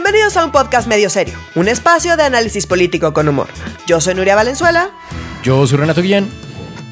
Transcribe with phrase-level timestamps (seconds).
[0.00, 3.48] Bienvenidos a un podcast medio serio, un espacio de análisis político con humor.
[3.88, 4.92] Yo soy Nuria Valenzuela.
[5.42, 6.30] Yo soy Renato Guillén.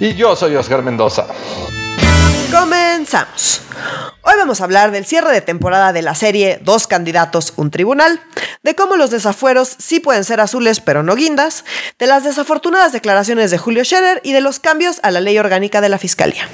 [0.00, 1.28] Y yo soy Oscar Mendoza.
[2.50, 3.62] Comenzamos.
[4.22, 8.20] Hoy vamos a hablar del cierre de temporada de la serie Dos candidatos, un tribunal,
[8.64, 11.64] de cómo los desafueros sí pueden ser azules pero no guindas,
[12.00, 15.80] de las desafortunadas declaraciones de Julio Scherer y de los cambios a la ley orgánica
[15.80, 16.48] de la Fiscalía.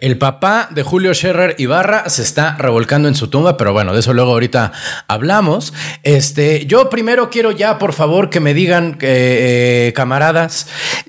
[0.00, 4.00] El papá de Julio Scherer Ibarra se está revolcando en su tumba, pero bueno, de
[4.00, 4.72] eso luego ahorita
[5.06, 5.72] hablamos.
[6.02, 10.66] Este, yo primero quiero ya, por favor, que me digan, eh, camaradas,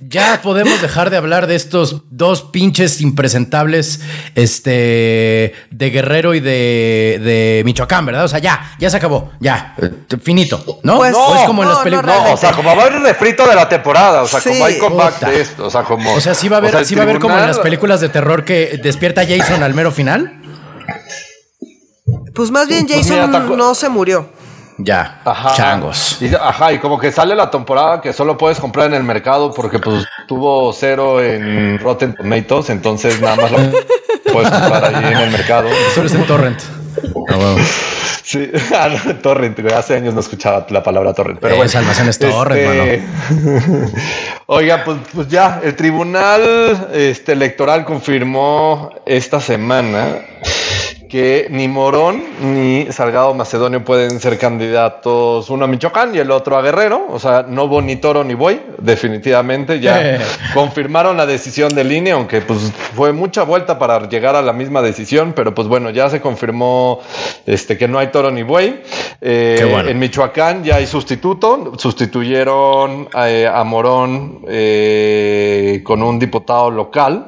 [0.07, 4.01] ya podemos dejar de hablar de estos dos pinches impresentables,
[4.35, 8.25] este, de Guerrero y de, de Michoacán, ¿verdad?
[8.25, 9.89] O sea, ya, ya se acabó, ya, eh,
[10.21, 10.97] finito, ¿no?
[10.97, 12.21] Pues, o es no, como en las no, películas.
[12.23, 14.49] No, o sea, como va a haber refrito de la temporada, o sea, Sí.
[14.49, 16.13] como hay comeback de esto, o sea, como...
[16.13, 17.57] O sea, sí va a haber, o sea, sí va a haber como en las
[17.57, 20.41] películas de terror que despierta Jason al mero final.
[22.33, 24.29] Pues más bien Pues Jason mira, no se murió.
[24.77, 25.53] Ya, Ajá.
[25.55, 26.17] changos.
[26.21, 29.53] Y, ajá, y como que sale la temporada que solo puedes comprar en el mercado
[29.53, 33.57] porque pues tuvo cero en Rotten Tomatoes, entonces nada más lo
[34.33, 35.69] puedes comprar ahí en el mercado.
[35.93, 36.61] Solo es en Torrent.
[37.31, 37.55] Ah.
[38.25, 41.79] Sí, ah, no, torrent, hace años no escuchaba la palabra torrent, pero Es bueno.
[41.79, 43.03] almacenes torrent,
[44.47, 50.21] Oiga, pues, pues ya, el tribunal este, electoral confirmó esta semana
[51.09, 56.57] que ni Morón ni Salgado Macedonio pueden ser candidatos, uno a Michoacán y el otro
[56.57, 57.07] a Guerrero.
[57.09, 59.79] O sea, no hubo ni toro ni buey, definitivamente.
[59.79, 60.19] Ya
[60.53, 64.81] confirmaron la decisión de línea, aunque pues fue mucha vuelta para llegar a la misma
[64.81, 67.01] decisión, pero pues bueno, ya se confirmó
[67.45, 68.81] este, que no hay toro ni buey.
[69.21, 69.89] Eh, bueno.
[69.89, 77.27] En Michoacán ya hay sustituto, sustituyeron eh, a Morón eh, con un diputado local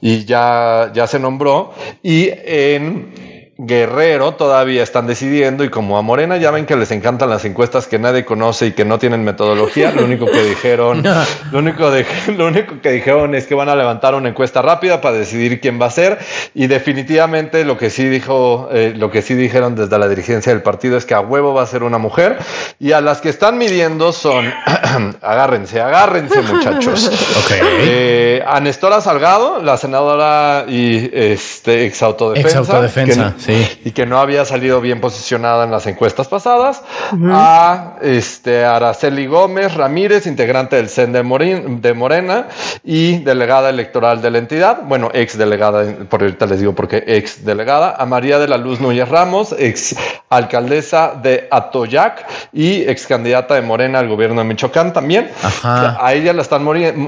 [0.00, 1.72] y ya, ya se nombró.
[2.02, 3.23] Y en
[3.56, 7.86] Guerrero todavía están decidiendo y como a Morena ya ven que les encantan las encuestas
[7.86, 11.04] que nadie conoce y que no tienen metodología, lo único que dijeron,
[11.52, 12.04] lo único, de-
[12.36, 15.80] lo único que dijeron es que van a levantar una encuesta rápida para decidir quién
[15.80, 16.18] va a ser
[16.54, 20.62] y definitivamente lo que sí dijo, eh, lo que sí dijeron desde la dirigencia del
[20.62, 22.38] partido es que a huevo va a ser una mujer
[22.80, 24.52] y a las que están midiendo son,
[25.22, 27.10] agárrense, agárrense muchachos.
[27.44, 27.52] Ok.
[27.60, 32.48] Eh, a Nestora Salgado, la senadora y este ex autodefensa.
[32.48, 33.80] Ex autodefensa, sí.
[33.84, 36.82] Y que no había salido bien posicionada en las encuestas pasadas.
[37.30, 42.48] A este, Araceli Gómez Ramírez, integrante del CEN de, Morin- de Morena
[42.82, 44.80] y delegada electoral de la entidad.
[44.84, 47.96] Bueno, ex delegada, por ahorita les digo porque ex delegada.
[47.98, 49.96] A María de la Luz Núñez Ramos, ex
[50.30, 55.30] alcaldesa de Atoyac y ex candidata de Morena al gobierno de Michoacán también.
[55.42, 55.98] Ajá.
[56.04, 56.64] A ella la están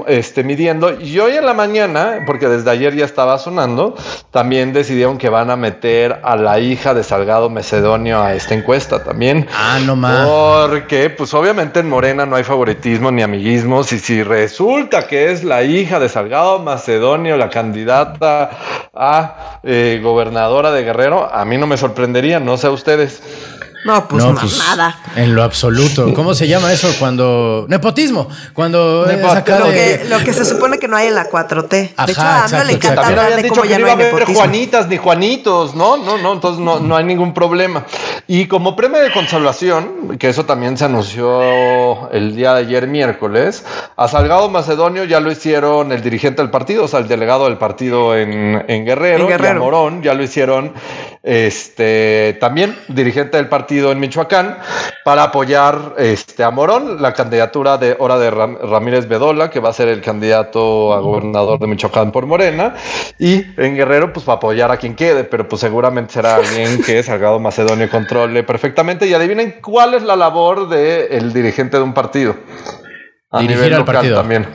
[0.07, 0.99] este, midiendo.
[0.99, 3.95] Y hoy en la mañana, porque desde ayer ya estaba sonando,
[4.31, 9.01] también decidieron que van a meter a la hija de Salgado Macedonio a esta encuesta
[9.01, 9.47] también.
[9.53, 10.27] Ah, no más.
[10.27, 13.93] Porque, pues obviamente en Morena no hay favoritismo ni amiguismos.
[13.93, 18.49] Y si resulta que es la hija de Salgado Macedonio, la candidata
[18.93, 23.21] a eh, gobernadora de Guerrero, a mí no me sorprendería, no sé a ustedes.
[23.87, 24.99] No, pues, no, pues nada.
[25.15, 26.13] en lo absoluto.
[26.13, 28.27] ¿Cómo se llama eso cuando nepotismo?
[28.53, 29.59] Cuando Nepotismo.
[29.59, 31.69] Lo que, lo que se supone que no hay en la 4T.
[31.69, 33.87] De hecho, a AMLO exacto, le encanta hablar de dicho cómo que ya no no
[33.87, 34.41] iba a hay haber nepotismo.
[34.41, 35.95] Juanitas ni Juanitos, ¿no?
[35.95, 37.85] No, no, entonces no, no hay ningún problema.
[38.27, 43.63] Y como premio de consolación, que eso también se anunció el día de ayer miércoles,
[43.95, 47.57] a Salgado Macedonio ya lo hicieron el dirigente del partido, o sea, el delegado del
[47.57, 49.53] partido en, en Guerrero, En Guerrero.
[49.53, 50.73] y a Morón ya lo hicieron
[51.23, 54.57] este también dirigente del partido en Michoacán
[55.05, 59.69] para apoyar este a Morón la candidatura de Hora de Ram- Ramírez Bedola que va
[59.69, 62.73] a ser el candidato a gobernador de Michoacán por Morena
[63.19, 67.01] y en Guerrero pues para apoyar a quien quede pero pues seguramente será alguien que
[67.03, 69.07] Salgado Macedonio controle perfectamente.
[69.07, 72.35] Y adivinen cuál es la labor del el dirigente de un partido.
[73.31, 74.17] A Dirigir nivel al local partido.
[74.17, 74.45] también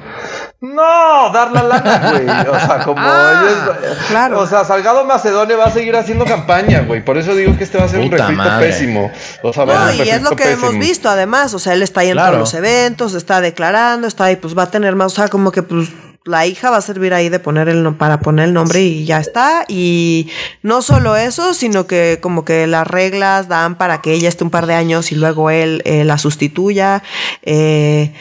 [0.63, 2.29] no, dar la lana, güey.
[2.29, 4.41] O sea, como Ah, ellos- claro.
[4.41, 7.05] O sea, Salgado Macedonio va a seguir haciendo campaña, güey.
[7.05, 8.69] Por eso digo que este va a ser un refrito madre.
[8.69, 9.11] pésimo.
[9.43, 11.53] O sea, va a No, ser un y es lo que hemos visto, además.
[11.55, 12.31] O sea, él está ahí en Claro.
[12.33, 15.13] todos los eventos, está declarando, está ahí, pues va a tener más.
[15.13, 15.89] O sea, como que pues
[16.25, 19.05] la hija va a servir ahí de poner el no- para poner el nombre y
[19.05, 19.65] ya está.
[19.67, 20.29] Y
[20.63, 24.51] no solo eso, sino que como que las reglas dan para que ella esté un
[24.51, 27.03] par de años y luego él eh, la sustituya.
[27.43, 28.13] Eh,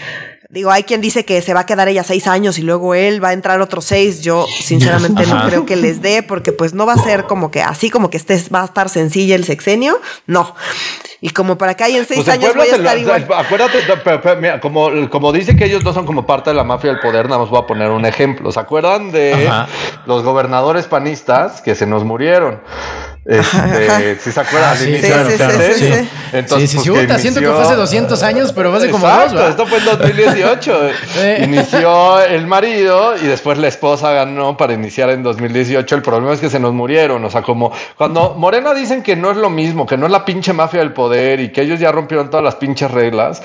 [0.51, 3.23] Digo, hay quien dice que se va a quedar ella seis años y luego él
[3.23, 4.21] va a entrar otros seis.
[4.21, 7.61] Yo, sinceramente, no creo que les dé, porque pues no va a ser como que
[7.61, 9.99] así como que este va a estar sencilla el sexenio.
[10.27, 10.53] No.
[11.21, 13.27] Y como para que haya en seis Pues años voy a se lo- estar igual.
[13.37, 16.63] Acuérdate, pero- pero mira, como, como dice que ellos no son como parte de la
[16.63, 18.51] mafia del poder, nada más voy a poner un ejemplo.
[18.51, 19.67] ¿Se acuerdan de Ajá.
[20.05, 22.59] los gobernadores panistas que se nos murieron?
[23.23, 25.59] Este, si se acuerdan, Ah, sí, claro, claro.
[25.73, 28.51] Sí, sí, Entonces, sí, pues, sí, que puta, siento que inició- fue hace 200 años,
[28.53, 29.49] pero fue hace como Exacto, dos.
[29.51, 30.87] Esto fue en 2018.
[31.17, 31.41] Eh.
[31.43, 35.95] Inició el marido y después la esposa ganó para iniciar en 2018.
[35.95, 37.23] El problema es que se nos murieron.
[37.23, 40.25] O sea, como cuando Morena dicen que no es lo mismo, que no es la
[40.25, 43.43] pinche mafia del poder y que ellos ya rompieron todas las pinches reglas.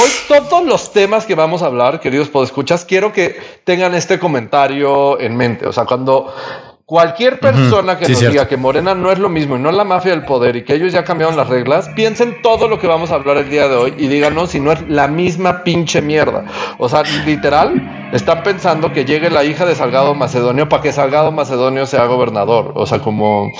[0.00, 5.20] Hoy todos los temas que vamos a hablar, queridos podescuchas, quiero que tengan este comentario
[5.20, 5.66] en mente.
[5.66, 6.34] O sea, cuando
[6.92, 8.32] Cualquier persona que Sí, nos cierto.
[8.32, 10.64] diga que Morena no es lo mismo y no es la mafia del poder y
[10.64, 13.68] que ellos ya cambiaron las reglas, piensen todo lo que vamos a hablar el día
[13.68, 16.44] de hoy y díganos si no es la misma pinche mierda.
[16.78, 21.30] O sea, literal, están pensando que llegue la hija de Salgado Macedonio para que Salgado
[21.30, 22.72] Macedonio sea gobernador.
[22.74, 23.50] O sea, como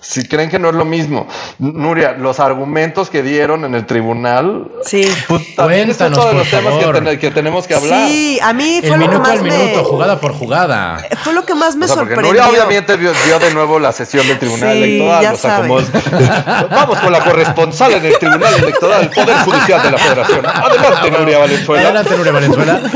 [0.00, 1.28] si creen que no es lo mismo.
[1.60, 4.72] Nuria, los argumentos que dieron en el tribunal.
[4.84, 5.04] Sí.
[5.28, 8.08] pues, también es Cuéntanos, de por los temas que, ten- que tenemos que hablar.
[8.08, 9.56] Sí, a mí fue El lo que minuto más al me...
[9.56, 11.00] minuto, jugada por jugada.
[11.22, 12.71] Fue lo que más me O sea, porque sorprendió.
[12.72, 15.22] Obviamente vio, vio de nuevo la sesión del Tribunal Sí, Electoral.
[15.22, 15.68] ya o sea, saben.
[15.68, 19.98] como es- vamos con la corresponsal en el Tribunal Electoral, el Poder Judicial de la
[19.98, 20.46] Federación.
[20.46, 21.82] Adelante, Nuria Valenzuela.
[21.88, 22.80] Adelante, Nuria Valenzuela.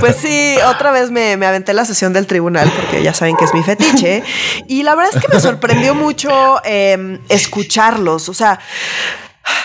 [0.00, 3.44] Pues sí, otra vez me, me aventé la sesión del tribunal porque ya saben que
[3.44, 4.22] es mi fetiche.
[4.68, 8.28] Y la verdad es que me sorprendió mucho eh, escucharlos.
[8.28, 8.58] O sea,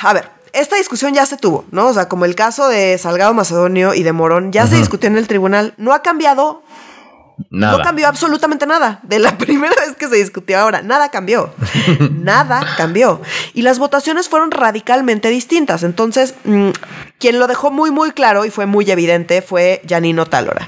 [0.01, 0.29] a ver.
[0.53, 1.87] Esta discusión ya se tuvo, ¿no?
[1.87, 5.15] O sea, como el caso de Salgado Macedonio y de Morón, ya se discutió en
[5.17, 5.73] el tribunal.
[5.77, 6.61] No ha cambiado
[7.49, 7.77] Nada.
[7.77, 8.99] no cambió absolutamente nada.
[9.03, 11.53] De la primera vez que se discutió ahora, nada cambió.
[12.11, 13.21] nada cambió.
[13.53, 15.83] Y las votaciones fueron radicalmente distintas.
[15.83, 16.69] Entonces, mm,
[17.19, 20.67] quien lo dejó muy, muy claro y fue muy evidente fue Janino Talora.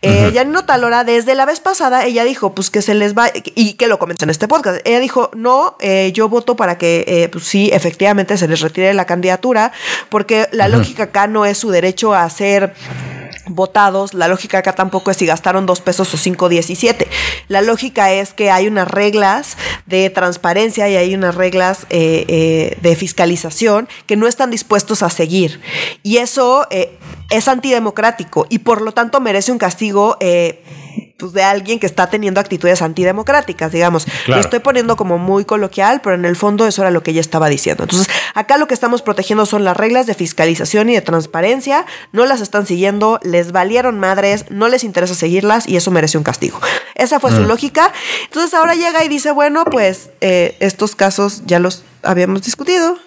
[0.00, 3.74] Eh, Janino Talora, desde la vez pasada, ella dijo, pues que se les va, y
[3.74, 7.28] que lo comenté en este podcast, ella dijo, no, eh, yo voto para que, eh,
[7.28, 9.72] pues sí, efectivamente se les retire la candidatura,
[10.08, 12.74] porque la lógica acá no es su derecho a ser
[13.46, 14.14] votados.
[14.14, 17.08] La lógica acá tampoco es si gastaron dos pesos o cinco diecisiete.
[17.48, 19.56] La lógica es que hay unas reglas
[19.86, 25.10] de transparencia y hay unas reglas eh, eh, de fiscalización que no están dispuestos a
[25.10, 25.60] seguir.
[26.02, 26.98] Y eso eh,
[27.30, 30.16] es antidemocrático y por lo tanto merece un castigo.
[31.22, 34.06] Pues, de alguien que está teniendo actitudes antidemocráticas, digamos.
[34.24, 34.34] Claro.
[34.34, 37.20] Lo estoy poniendo como muy coloquial, pero en el fondo eso era lo que ella
[37.20, 37.84] estaba diciendo.
[37.84, 42.26] Entonces, acá lo que estamos protegiendo son las reglas de fiscalización y de transparencia, no
[42.26, 46.58] las están siguiendo, les valieron madres, no les interesa seguirlas y eso merece un castigo.
[46.96, 47.92] Esa fue su lógica.
[48.24, 52.98] Entonces ahora llega y dice, bueno, pues eh, estos casos ya los habíamos discutido.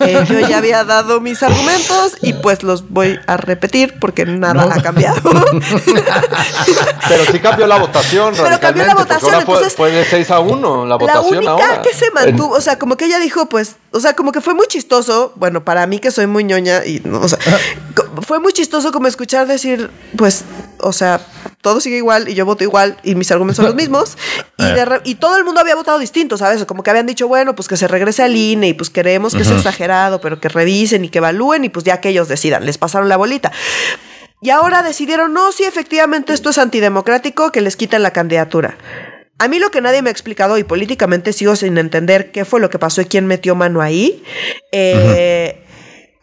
[0.00, 4.54] Eh, yo ya había dado mis argumentos y pues los voy a repetir porque nada
[4.54, 4.72] No.
[4.72, 5.20] ha cambiado.
[7.08, 8.34] Pero sí cambió la votación.
[8.36, 11.50] Pero cambió la votación, ahora entonces, fue, de 6 a 1 la La votación única
[11.52, 11.82] ahora.
[11.82, 14.54] que se mantuvo, o sea, como que ella dijo, pues, o sea, como que fue
[14.54, 17.38] muy chistoso, bueno, para mí que soy muy ñoña y, no, o sea,
[17.94, 20.44] co- fue muy chistoso como escuchar decir, pues,
[20.78, 21.20] o sea,
[21.60, 24.16] todo sigue igual y yo voto igual y mis argumentos son los mismos
[24.56, 26.64] y, de re- y todo el mundo había votado distinto, ¿sabes?
[26.64, 29.44] Como que habían dicho, bueno, pues que se regrese al INE y pues queremos que
[29.44, 32.78] sea exagerado, pero que revisen y que evalúen y pues ya que ellos decidan, les
[32.78, 33.52] pasaron la bolita.
[34.42, 38.78] Y ahora decidieron, no, sí, efectivamente esto es antidemocrático, que les quiten la candidatura.
[39.38, 42.60] A mí lo que nadie me ha explicado y políticamente sigo sin entender qué fue
[42.60, 44.22] lo que pasó y quién metió mano ahí,
[44.72, 45.59] eh,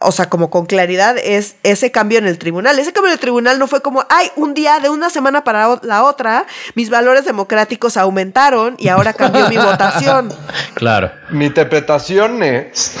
[0.00, 2.78] o sea, como con claridad, es ese cambio en el tribunal.
[2.78, 5.80] Ese cambio en el tribunal no fue como, ay, un día de una semana para
[5.82, 10.32] la otra, mis valores democráticos aumentaron y ahora cambió mi votación.
[10.74, 11.10] Claro.
[11.30, 12.92] Mi interpretación es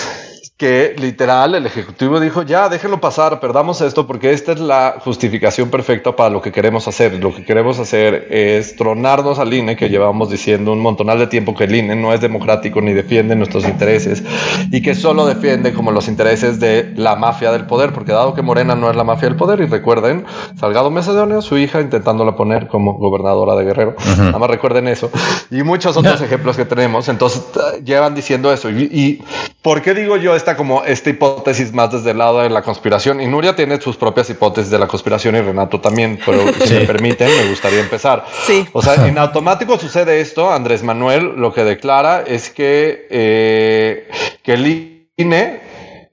[0.58, 5.70] que literal el Ejecutivo dijo, ya, déjenlo pasar, perdamos esto porque esta es la justificación
[5.70, 7.14] perfecta para lo que queremos hacer.
[7.22, 11.54] Lo que queremos hacer es tronarnos al INE, que llevamos diciendo un montonal de tiempo
[11.54, 14.24] que el INE no es democrático ni defiende nuestros intereses
[14.72, 18.42] y que solo defiende como los intereses de la mafia del poder, porque dado que
[18.42, 20.24] Morena no es la mafia del poder, y recuerden,
[20.58, 25.08] Salgado Macedonio, su hija, intentándola poner como gobernadora de Guerrero, nada más recuerden eso,
[25.52, 28.70] y muchos otros ejemplos que tenemos, entonces t- llevan diciendo eso.
[28.70, 29.22] Y, y
[29.62, 33.20] ¿por qué digo yo esta como esta hipótesis más desde el lado de la conspiración?
[33.20, 36.74] Y Nuria tiene sus propias hipótesis de la conspiración y Renato también, pero si Sí.
[36.74, 38.24] me permiten, me gustaría empezar.
[38.46, 38.66] Sí.
[38.72, 40.50] O sea, en automático sucede esto.
[40.50, 44.08] Andrés Manuel lo que declara es que, eh,
[44.42, 45.60] que el INE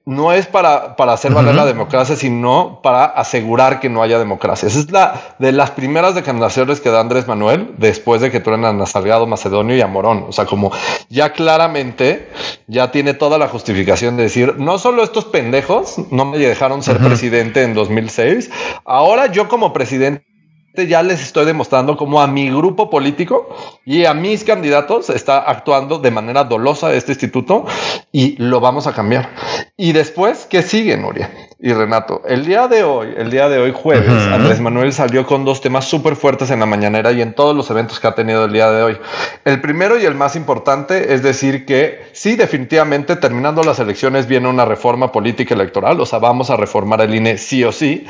[0.06, 4.68] no es para, para hacer valer la democracia, sino para asegurar que no haya democracia.
[4.68, 8.80] Esa es la de las primeras declaraciones que da Andrés Manuel después de que truenan
[8.80, 10.26] a Salgado Macedonio y a Morón.
[10.30, 10.72] O sea, como
[11.10, 12.30] ya claramente
[12.68, 16.98] ya tiene toda la justificación de decir, no solo estos pendejos no me dejaron ser
[16.98, 18.52] presidente en 2006,
[18.86, 20.35] ahora yo como presidente
[20.84, 23.56] ya les estoy demostrando cómo a mi grupo político
[23.86, 27.66] y a mis candidatos está actuando de manera dolosa este instituto
[28.12, 29.30] y lo vamos a cambiar.
[29.78, 31.30] Y después, ¿qué sigue, Nuria?
[31.58, 35.46] Y Renato, el día de hoy, el día de hoy jueves, Andrés Manuel salió con
[35.46, 38.44] dos temas súper fuertes en la mañanera y en todos los eventos que ha tenido
[38.44, 38.98] el día de hoy.
[39.46, 44.50] El primero y el más importante es decir que sí, definitivamente terminando las elecciones viene
[44.50, 48.06] una reforma política electoral, o sea, vamos a reformar el INE sí o sí,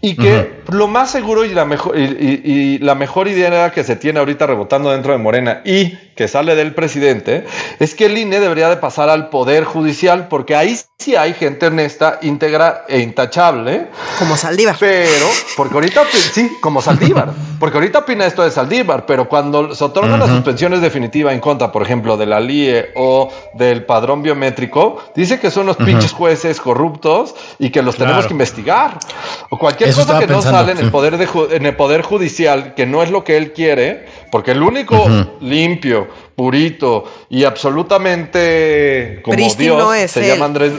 [0.00, 4.20] y que lo más seguro y la mejor y, la mejor idea que se tiene
[4.20, 7.44] ahorita rebotando dentro de Morena y que sale del presidente
[7.78, 11.66] es que el INE debería de pasar al poder judicial porque ahí sí hay gente
[11.66, 13.88] honesta, íntegra e intachable.
[14.18, 14.76] Como Saldívar.
[14.78, 15.26] Pero,
[15.56, 16.02] porque ahorita,
[16.32, 17.30] sí, como Saldívar.
[17.58, 21.72] Porque ahorita opina esto de Saldívar, pero cuando se otorgan las suspensiones definitivas en contra,
[21.72, 26.60] por ejemplo, de la LIE o del padrón biométrico, dice que son los pinches jueces
[26.60, 28.98] corruptos y que los tenemos que investigar.
[29.50, 32.86] O cualquier cosa que no sale en el, poder de, en el Poder Judicial, que
[32.86, 35.06] no es lo que él quiere, porque el único
[35.40, 39.56] limpio, purito y absolutamente como Dios
[40.10, 40.72] se, llama Andrés,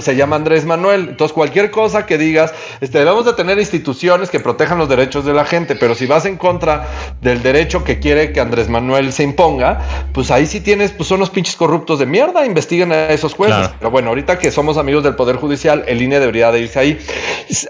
[0.00, 1.13] se llama Andrés Manuel.
[1.14, 5.32] Entonces, cualquier cosa que digas, este, debemos de tener instituciones que protejan los derechos de
[5.32, 6.88] la gente, pero si vas en contra
[7.20, 9.80] del derecho que quiere que Andrés Manuel se imponga,
[10.12, 13.70] pues ahí sí tienes, pues son los pinches corruptos de mierda, investiguen a esos jueces.
[13.78, 16.98] Pero bueno, ahorita que somos amigos del Poder Judicial, el INE debería de irse ahí.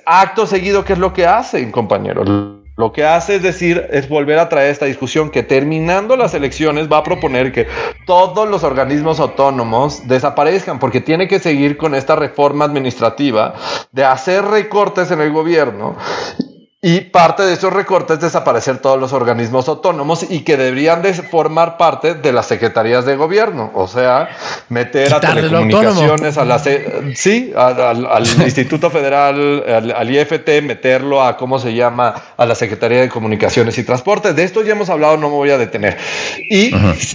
[0.07, 2.64] Acto seguido, ¿qué es lo que hacen, compañeros?
[2.77, 6.91] Lo que hace es decir, es volver a traer esta discusión que terminando las elecciones
[6.91, 7.69] va a proponer que
[8.05, 13.55] todos los organismos autónomos desaparezcan porque tiene que seguir con esta reforma administrativa
[13.93, 15.97] de hacer recortes en el gobierno
[16.87, 21.15] y parte de esos recortes es desaparecer todos los organismos autónomos y que deberían de
[21.15, 23.71] formar parte de las secretarías de gobierno.
[23.73, 24.29] O sea,
[24.69, 29.65] meter a telecomunicaciones, a la sí, al, Instituto Federal,
[29.97, 34.37] al, IFT, meterlo a cómo se llama, a la Secretaría de Comunicaciones y Transportes.
[34.37, 35.97] De esto ya hemos hablado, no me voy a detener.
[36.51, 36.71] Y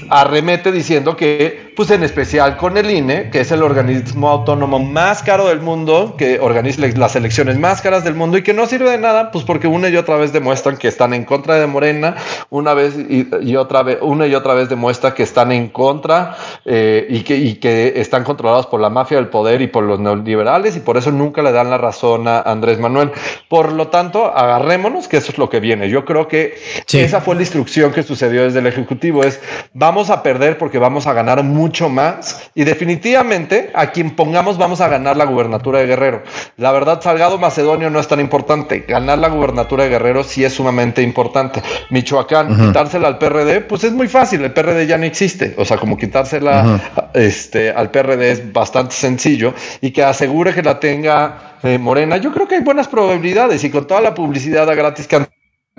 [0.10, 5.22] arremete diciendo que, pues en especial con el INE, que es el organismo autónomo más
[5.22, 8.90] caro del mundo, que organiza las elecciones más caras del mundo y que no sirve
[8.90, 11.68] de nada, pues porque que una y otra vez demuestran que están en contra de
[11.68, 12.16] Morena,
[12.50, 16.36] una vez y, otra vez, una y otra vez demuestra que están en contra
[16.66, 20.00] eh, y, que, y que están controlados por la mafia del poder y por los
[20.00, 23.12] neoliberales y por eso nunca le dan la razón a Andrés Manuel.
[23.48, 25.90] Por lo tanto, agarrémonos que eso es lo que viene.
[25.90, 26.56] Yo creo que
[26.92, 29.42] esa fue la instrucción que sucedió desde el Ejecutivo, es
[29.74, 34.82] vamos a perder porque vamos a ganar mucho más y definitivamente a quien pongamos vamos
[34.82, 36.24] a ganar la gubernatura de Guerrero.
[36.58, 38.86] La verdad, Salgado Macedonio no es tan importante.
[38.88, 41.62] Ganar la gubernatura Natura de Guerrero sí es sumamente importante.
[41.90, 45.56] Michoacán, quitársela al PRD, pues es muy fácil, el PRD ya no existe.
[45.58, 46.80] O sea, como quitársela
[47.14, 52.18] este, al PRD es bastante sencillo y que asegure que la tenga eh, Morena.
[52.18, 55.28] Yo creo que hay buenas probabilidades y con toda la publicidad gratis que han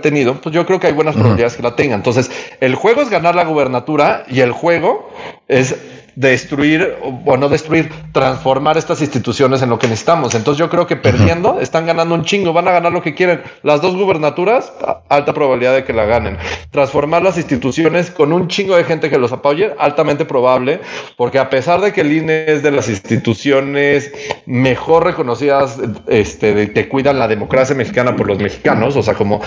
[0.01, 1.95] tenido, pues yo creo que hay buenas probabilidades que la tenga.
[1.95, 2.31] Entonces,
[2.61, 5.11] el juego es ganar la gubernatura y el juego
[5.49, 5.77] es
[6.21, 10.35] destruir, o no destruir, transformar estas instituciones en lo que necesitamos.
[10.35, 13.43] Entonces yo creo que perdiendo, están ganando un chingo, van a ganar lo que quieren.
[13.63, 14.73] Las dos gubernaturas,
[15.09, 16.37] alta probabilidad de que la ganen.
[16.71, 20.81] Transformar las instituciones con un chingo de gente que los apoye, altamente probable,
[21.17, 24.13] porque a pesar de que el INE es de las instituciones
[24.47, 29.41] mejor reconocidas, este, de, que cuidan la democracia mexicana por los mexicanos, o sea, como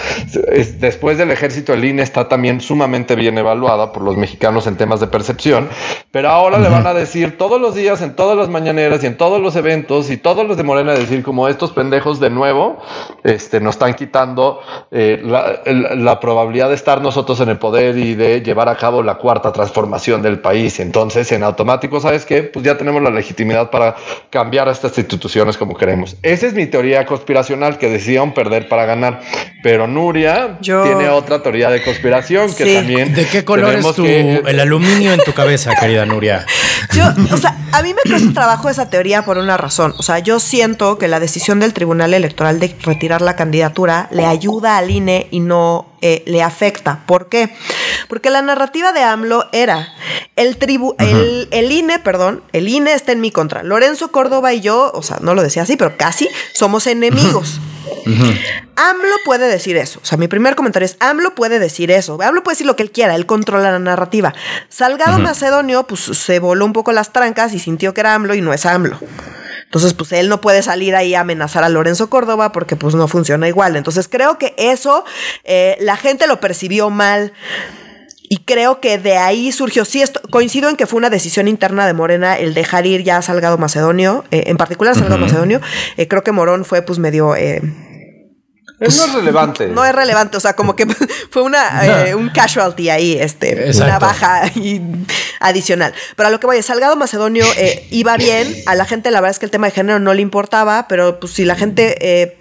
[0.80, 5.00] después del ejército, el INE está también sumamente bien evaluada por los mexicanos en temas
[5.00, 5.70] de percepción,
[6.12, 9.18] pero ahora le van a decir todos los días, en todas las mañaneras y en
[9.18, 12.78] todos los eventos y todos los de Morena decir como estos pendejos de nuevo
[13.24, 18.42] este, nos están quitando eh, la, probabilidad de estar nosotros en el poder y de
[18.42, 20.80] llevar a cabo la cuarta transformación del país.
[20.80, 22.44] Entonces, en automático, ¿sabes qué?
[22.44, 23.96] Pues ya tenemos la legitimidad para
[24.30, 26.16] cambiar a estas instituciones como queremos.
[26.22, 29.22] Esa es mi teoría conspiracional que decían perder para ganar.
[29.64, 33.14] Pero Nuria tiene otra teoría de conspiración que también...
[33.14, 36.46] ¿De qué color es tu, el aluminio en tu cabeza, querida Nuria?
[36.94, 39.94] Yo, o sea, a mí me cuesta trabajo esa teoría por una razón.
[39.98, 44.26] O sea, yo siento que la decisión del Tribunal Electoral de retirar la candidatura le
[44.26, 47.04] ayuda al INE y no eh, le afecta.
[47.06, 47.56] ¿Por qué?
[48.10, 49.94] Porque la narrativa de AMLO era
[50.36, 53.64] el tribu, el, el, INE, perdón, el INE está en mi contra.
[53.64, 57.60] Lorenzo Córdoba y yo, o sea, no lo decía así, pero casi somos enemigos.
[58.76, 60.00] AMLO puede decir eso.
[60.02, 62.22] O sea, mi primer comentario es, AMLO puede decir eso.
[62.22, 64.34] AMLO puede decir lo que él quiera, él controla la narrativa.
[64.70, 68.42] Salgado Macedonio, pues se voló un poco las trancas y sintió que era AMLO y
[68.42, 68.98] no es AMLO.
[69.74, 73.08] Entonces, pues él no puede salir ahí a amenazar a Lorenzo Córdoba porque pues no
[73.08, 73.76] funciona igual.
[73.76, 75.04] Entonces, creo que eso
[75.44, 77.34] eh, la gente lo percibió mal.
[78.34, 81.86] Y creo que de ahí surgió, sí, esto, coincido en que fue una decisión interna
[81.86, 85.62] de Morena el dejar ir ya a Salgado Macedonio, eh, en particular Salgado Macedonio.
[85.98, 87.36] Eh, creo que Morón fue pues medio
[88.80, 89.68] no es relevante.
[89.68, 90.86] No es relevante, o sea, como que
[91.30, 94.44] fue una, eh, un casualty ahí, este, una baja
[95.40, 95.94] adicional.
[96.16, 99.32] Pero a lo que vaya, Salgado Macedonio eh, iba bien, a la gente la verdad
[99.32, 101.98] es que el tema de género no le importaba, pero pues si la gente...
[102.02, 102.38] Eh,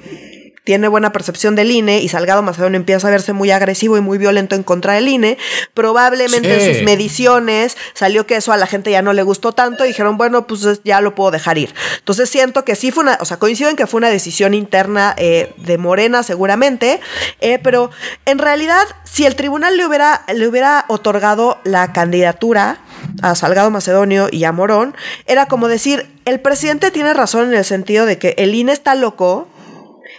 [0.65, 4.19] tiene buena percepción del INE y Salgado Macedonio empieza a verse muy agresivo y muy
[4.19, 5.39] violento en contra del INE,
[5.75, 9.85] probablemente en sus mediciones salió que eso a la gente ya no le gustó tanto
[9.85, 11.75] y dijeron, bueno, pues ya lo puedo dejar ir.
[11.99, 15.15] Entonces siento que sí fue una, o sea, coincido en que fue una decisión interna
[15.17, 17.01] eh, de Morena seguramente,
[17.41, 17.91] eh, pero
[18.25, 22.79] en realidad si el tribunal le hubiera, le hubiera otorgado la candidatura
[23.21, 24.95] a Salgado Macedonio y a Morón,
[25.27, 28.95] era como decir, el presidente tiene razón en el sentido de que el INE está
[28.95, 29.49] loco,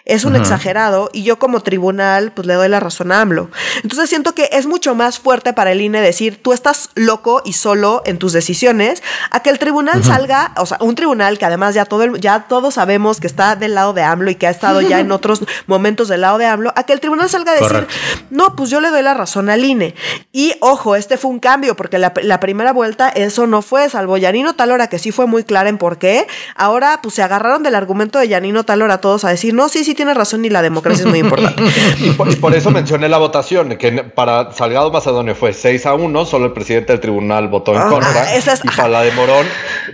[0.05, 3.49] es un exagerado y yo como tribunal pues le doy la razón a AMLO.
[3.83, 7.53] Entonces siento que es mucho más fuerte para el INE decir tú estás loco y
[7.53, 11.73] solo en tus decisiones a que el tribunal salga, o sea, un tribunal que además
[11.73, 14.81] ya todo ya todos sabemos que está del lado de AMLO y que ha estado
[14.81, 17.87] ya en otros momentos del lado de AMLO, a que el tribunal salga a decir,
[18.29, 19.95] no, pues yo le doy la razón al INE.
[20.31, 24.53] Y ojo, este fue un cambio porque la, primera vuelta eso no fue, salvo Yanino
[24.55, 26.27] Talora que sí fue muy clara en por qué.
[26.55, 29.92] Ahora pues se agarraron del argumento de Yanino Talora todos a decir, no, sí, sí
[29.95, 31.63] tiene razón y la democracia es muy importante.
[31.99, 36.45] y, por, eso mencioné la votación, que para Salgado Macedonio fue 6 a 1, solo
[36.45, 38.37] el presidente del tribunal votó en ah, contra.
[38.37, 39.45] y para la de Morón,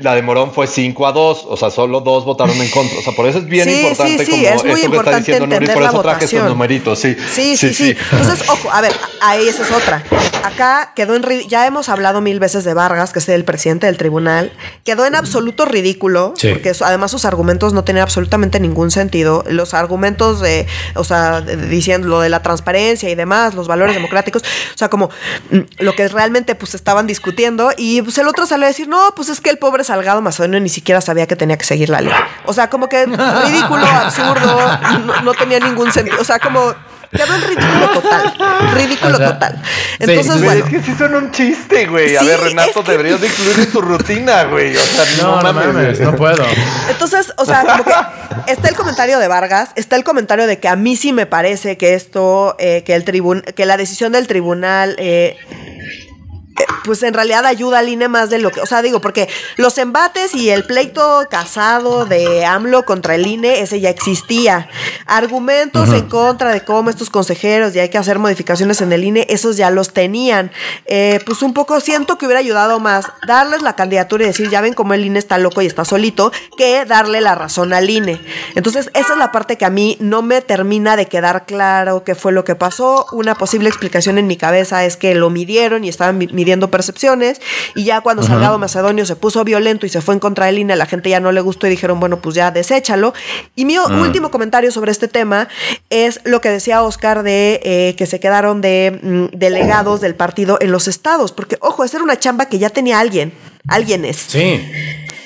[0.01, 2.99] la de Morón fue 5 a 2, o sea, solo dos votaron en contra.
[2.99, 5.45] O sea, por eso es bien importante sí, sí, es muy esto importante que está
[5.45, 7.15] diciendo Nuri, por eso traje estos numeritos, sí.
[7.31, 7.95] Sí, sí, sí.
[8.11, 10.03] Entonces, ojo, a ver, ahí esa es otra.
[10.43, 13.97] Acá quedó en ya hemos hablado mil veces de Vargas, que es el presidente del
[13.97, 14.51] tribunal,
[14.83, 19.43] quedó en absoluto ridículo, porque además sus argumentos no tenían absolutamente ningún sentido.
[19.47, 24.43] Los argumentos de, o sea, diciendo lo de la transparencia y demás, los valores democráticos,
[24.43, 25.09] o sea, como
[25.51, 29.13] mm, lo que realmente pues estaban discutiendo y pues el otro salió a decir, no,
[29.15, 32.01] pues es que el pobre Salgado Macedonio ni siquiera sabía que tenía que seguir la
[32.01, 32.13] ley.
[32.45, 34.79] O sea, como que ridículo, absurdo,
[35.23, 36.73] no tenía ningún sentido, o sea, como
[37.11, 38.33] Quedó en ridículo total.
[38.75, 39.61] Ridículo total.
[39.99, 40.65] Entonces, bueno.
[40.65, 42.15] Es que sí son un chiste, güey.
[42.15, 44.75] a ver, Renato, deberías de incluir en tu rutina, güey.
[44.75, 46.45] O sea, no, no mames, no puedo.
[46.89, 50.67] Entonces, o sea, como que está el comentario de Vargas, está el comentario de que
[50.67, 54.27] a mí sí me parece que esto, eh, que el tribun que la decisión del
[54.27, 55.37] tribunal eh,
[56.83, 59.77] pues en realidad ayuda al INE más de lo que, o sea, digo, porque los
[59.77, 64.69] embates y el pleito casado de AMLO contra el INE, ese ya existía.
[65.05, 69.25] Argumentos en contra de cómo estos consejeros y hay que hacer modificaciones en el INE,
[69.29, 70.51] esos ya los tenían.
[70.85, 74.61] Eh, pues un poco siento que hubiera ayudado más darles la candidatura y decir, ya
[74.61, 78.21] ven cómo el INE está loco y está solito, que darle la razón al INE.
[78.55, 82.15] Entonces, esa es la parte que a mí no me termina de quedar claro qué
[82.15, 83.05] fue lo que pasó.
[83.11, 87.41] Una posible explicación en mi cabeza es que lo midieron y estaban midiendo percepciones
[87.75, 90.75] y ya cuando Salgado Macedonio se puso violento y se fue en contra de Lina,
[90.75, 93.13] la gente ya no le gustó y dijeron, bueno, pues ya deséchalo.
[93.55, 94.01] Y mi mm.
[94.01, 95.47] último comentario sobre este tema
[95.89, 100.57] es lo que decía Oscar de eh, que se quedaron de mm, delegados del partido
[100.61, 103.33] en los estados, porque ojo, esa era una chamba que ya tenía alguien,
[103.67, 104.17] alguien es.
[104.17, 104.61] Sí.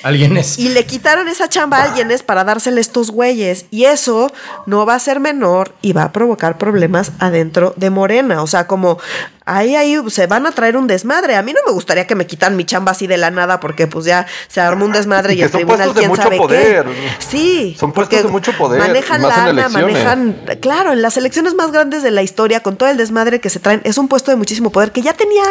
[0.04, 0.58] Alguien es.
[0.58, 3.64] Y le quitaron esa chamba a alguien es para dársele estos güeyes.
[3.70, 4.30] Y eso
[4.66, 8.42] no va a ser menor y va a provocar problemas adentro de Morena.
[8.42, 8.98] O sea, como
[9.44, 11.36] ahí, ahí se van a traer un desmadre.
[11.36, 13.86] A mí no me gustaría que me quitan mi chamba así de la nada porque
[13.86, 16.84] pues ya se armó un desmadre y, el tribunal quién mucho sabe poder.
[16.84, 16.92] qué.
[17.18, 18.80] Sí, son puestos de mucho poder.
[18.80, 22.96] Manejan lana, manejan, claro, en las elecciones más grandes de la historia con todo el
[22.96, 25.44] desmadre que se traen, es un puesto de muchísimo poder que ya tenía,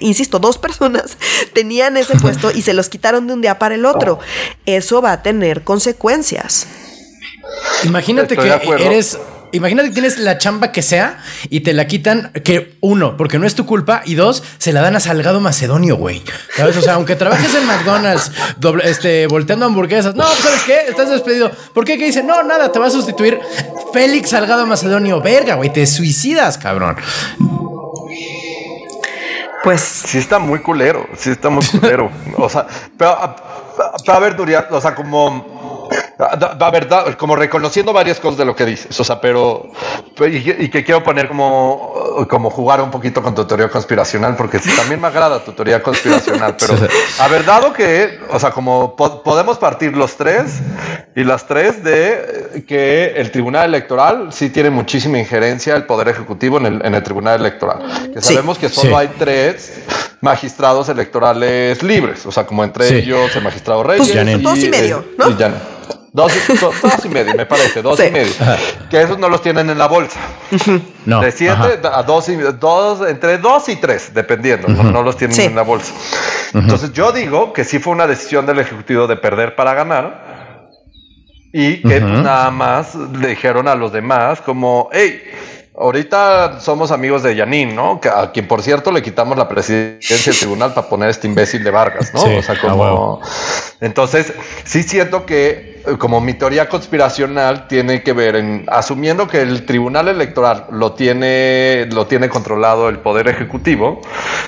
[0.00, 1.16] insisto, dos personas
[1.52, 4.18] tenían ese puesto y se los quitaron de un día para el otro.
[4.66, 6.66] Eso va a tener consecuencias.
[7.84, 9.18] Imagínate que eres
[9.52, 13.46] Imagínate que tienes la chamba que sea y te la quitan, que uno, porque no
[13.46, 16.22] es tu culpa, y dos, se la dan a Salgado Macedonio, güey.
[16.56, 16.76] ¿Sabes?
[16.76, 18.30] O sea, aunque trabajes en McDonald's,
[18.84, 20.80] este, volteando hamburguesas, no, ¿sabes qué?
[20.88, 21.50] Estás despedido.
[21.74, 21.98] ¿Por qué?
[21.98, 22.22] ¿Qué dice?
[22.22, 23.40] No, nada, te va a sustituir
[23.92, 25.20] Félix Salgado Macedonio.
[25.20, 26.96] Verga, güey, te suicidas, cabrón.
[29.62, 29.80] Pues.
[29.80, 31.06] Sí, está muy culero.
[31.16, 32.10] Sí, está muy culero.
[32.36, 33.36] o sea, pero, a,
[34.08, 35.69] a, a ver, Duria, o sea, como
[36.18, 39.70] la verdad, como reconociendo varias cosas de lo que dices, o sea, pero,
[40.26, 45.00] y, que quiero poner como, como jugar un poquito con tu teoría conspiracional, porque también
[45.00, 46.74] me agrada tu teoría conspiracional, pero
[47.18, 50.60] a ver, dado que, o sea, como podemos partir los tres
[51.16, 56.58] y las tres de que el Tribunal Electoral sí tiene muchísima injerencia el Poder Ejecutivo
[56.58, 59.82] en el, en el Tribunal Electoral, que sabemos que solo hay tres
[60.20, 64.10] magistrados electorales libres, o sea, como entre ellos el magistrado Reyes.
[64.12, 65.30] Pues, dos y medio, ¿no?
[66.12, 66.32] Dos,
[67.04, 68.32] y medio, me parece, dos y medio.
[68.90, 70.18] Que esos no los tienen en la bolsa.
[71.06, 71.20] No.
[71.20, 75.54] De siete a dos, y, dos, entre dos y tres, dependiendo, no, los tienen en
[75.54, 75.94] la bolsa.
[76.52, 80.68] Entonces yo digo que sí fue una decisión del Ejecutivo de perder para ganar.
[81.52, 85.22] y que nada más le dijeron a los demás como, hey,
[85.80, 88.02] Ahorita somos amigos de Yanin, ¿no?
[88.14, 91.70] a quien, por cierto, le quitamos la presidencia del tribunal para poner este imbécil de
[91.70, 92.22] Vargas, ¿no?
[92.22, 93.20] o sea, como.
[93.80, 99.64] Entonces, sí siento que como mi teoría conspiracional tiene que ver en asumiendo que el
[99.66, 104.00] tribunal electoral lo tiene lo tiene controlado el poder ejecutivo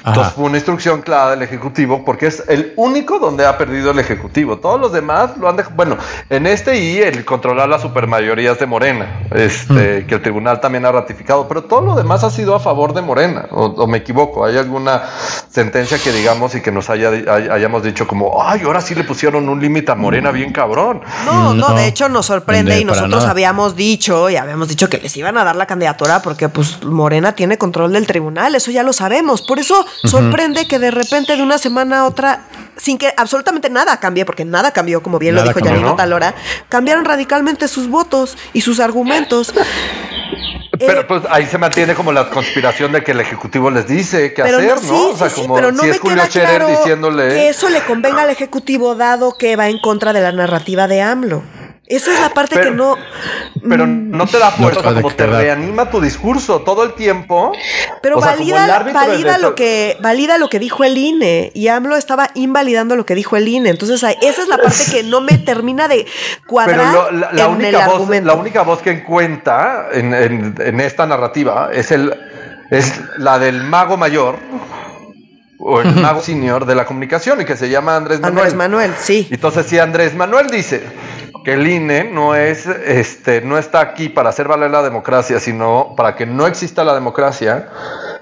[0.05, 3.99] entonces fue una instrucción clara del ejecutivo porque es el único donde ha perdido el
[3.99, 4.59] ejecutivo.
[4.59, 5.97] Todos los demás lo han dejado bueno
[6.29, 10.07] en este y el controlar las supermayorías de Morena este mm.
[10.07, 13.03] que el tribunal también ha ratificado pero todo lo demás ha sido a favor de
[13.03, 15.03] Morena o, me equivoco hay alguna
[15.49, 19.49] sentencia que digamos y que nos haya hayamos dicho como ay ahora sí le pusieron
[19.49, 23.77] un límite a Morena bien cabrón no, no, de hecho nos sorprende y nosotros habíamos
[23.77, 27.59] dicho y habíamos dicho que les iban a dar la candidatura porque pues Morena tiene
[27.59, 29.43] control del tribunal, eso ya lo sabemos.
[29.43, 32.45] Por eso sorprende que de repente de una semana a otra
[32.77, 36.35] sin que absolutamente nada cambie, porque nada cambió, como bien lo dijo Yanino Talora,
[36.69, 39.53] cambiaron radicalmente sus votos y sus argumentos.
[40.87, 44.33] Pero eh, pues ahí se mantiene como la conspiración de que el Ejecutivo les dice
[44.35, 45.09] qué hacer, ¿no?
[45.11, 47.29] o sea, como pero no si es Julio Scherer diciéndole.
[47.29, 51.03] Que eso le convenga al Ejecutivo, dado que va en contra de la narrativa de
[51.03, 51.43] AMLO.
[51.93, 52.97] Esa es la parte que no.
[53.69, 57.53] Pero mm, no te da fuerza, como te reanima tu discurso todo el tiempo.
[58.01, 62.97] Pero valida, valida lo que valida lo que dijo el INE y AMLO estaba invalidando
[62.97, 63.69] lo que dijo el INE.
[63.69, 66.07] Entonces esa es la parte que no me termina de
[66.47, 71.07] cuadrar Pero la, en única el voz, La única voz que cuenta en, en, esta
[71.07, 72.15] narrativa es el
[72.71, 74.39] es la del mago mayor
[75.65, 78.39] o el mago senior de la comunicación y que se llama Andrés Manuel.
[78.39, 79.29] Andrés Manuel, sí.
[79.31, 80.83] Entonces si Andrés Manuel dice
[81.45, 85.95] que el INE no es, este, no está aquí para hacer valer la democracia, sino
[85.97, 87.69] para que no exista la democracia.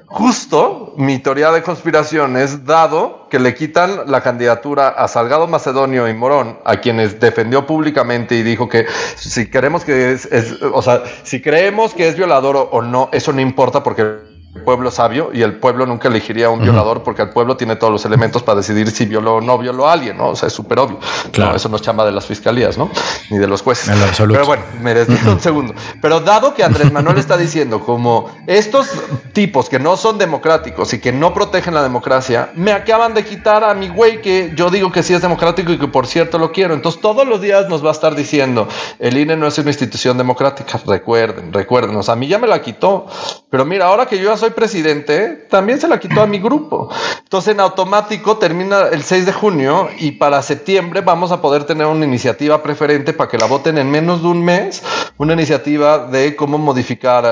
[0.07, 6.09] Justo mi teoría de conspiración es dado que le quitan la candidatura a Salgado Macedonio
[6.09, 10.29] y Morón, a quienes defendió públicamente y dijo que si queremos que es,
[10.72, 14.29] o sea, si creemos que es violador o no, eso no importa porque
[14.64, 17.92] pueblo sabio y el pueblo nunca elegiría a un violador porque el pueblo tiene todos
[17.92, 20.30] los elementos para decidir si violó o no violó a alguien, ¿no?
[20.30, 20.98] O sea, es súper obvio.
[21.30, 21.54] Claro.
[21.56, 22.90] eso no es chamba de las fiscalías, ¿no?
[23.30, 23.94] Ni de los jueces.
[24.16, 25.74] Pero bueno, me desdito un segundo.
[26.02, 28.88] Pero dado que Andrés Manuel está diciendo como estos
[29.32, 33.62] tipos que no son democráticos y que no protegen la democracia, me acaban de quitar
[33.62, 36.50] a mi güey que yo digo que sí es democrático y que por cierto lo
[36.50, 36.74] quiero.
[36.74, 38.66] Entonces todos los días nos va a estar diciendo,
[38.98, 40.80] el INE no es una institución democrática.
[40.86, 41.94] Recuerden, recuerden.
[41.96, 43.06] O sea, a mí ya me la quitó.
[43.48, 46.90] Pero mira, ahora que yo soy presidente, también se la quitó a mi grupo.
[47.18, 51.87] Entonces, en automático termina el 6 de junio y para septiembre vamos a poder tener
[51.87, 54.83] una iniciativa preferente para que la voten en menos de un mes,
[55.16, 57.24] una iniciativa de cómo modificar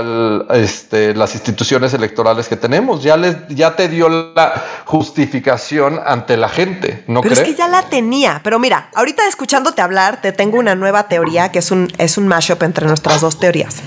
[0.51, 3.03] este, las instituciones electorales que tenemos.
[3.03, 7.69] Ya les, ya te dio la justificación ante la gente, ¿no pero Es que ya
[7.69, 8.41] la tenía.
[8.45, 12.29] Pero mira, ahorita escuchándote hablar, te tengo una nueva teoría que es un, es un
[12.29, 13.83] mashup entre nuestras dos teorías.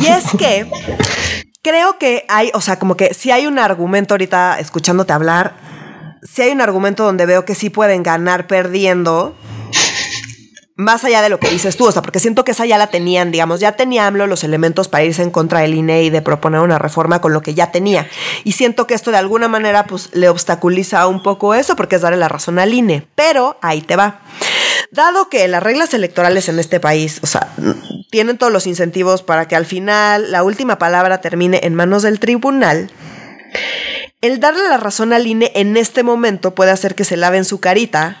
[0.00, 0.66] Y es que
[1.62, 5.54] creo que hay, o sea, como que si hay un argumento ahorita escuchándote hablar,
[6.22, 9.34] si hay un argumento donde veo que sí pueden ganar perdiendo,
[10.76, 12.88] más allá de lo que dices tú, o sea, porque siento que esa ya la
[12.88, 16.60] tenían, digamos, ya tenía los elementos para irse en contra del INE y de proponer
[16.60, 18.08] una reforma con lo que ya tenía.
[18.44, 22.02] Y siento que esto de alguna manera pues le obstaculiza un poco eso porque es
[22.02, 23.06] darle la razón al INE.
[23.14, 24.20] Pero ahí te va.
[24.90, 27.48] Dado que las reglas electorales en este país, o sea,
[28.12, 32.20] tienen todos los incentivos para que al final la última palabra termine en manos del
[32.20, 32.90] tribunal,
[34.20, 37.58] el darle la razón al INE en este momento puede hacer que se laven su
[37.58, 38.18] carita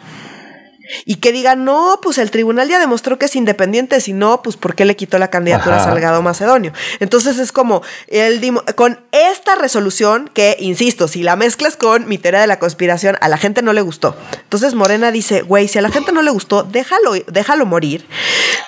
[1.04, 4.56] y que digan, no, pues el tribunal ya demostró que es independiente, si no, pues
[4.56, 6.72] ¿por qué le quitó la candidatura a Salgado Macedonio?
[7.00, 8.40] Entonces es como, el,
[8.74, 13.28] con esta resolución que, insisto, si la mezclas con mi teoría de la conspiración, a
[13.28, 14.16] la gente no le gustó.
[14.42, 18.06] Entonces Morena dice, güey, si a la gente no le gustó, déjalo, déjalo morir.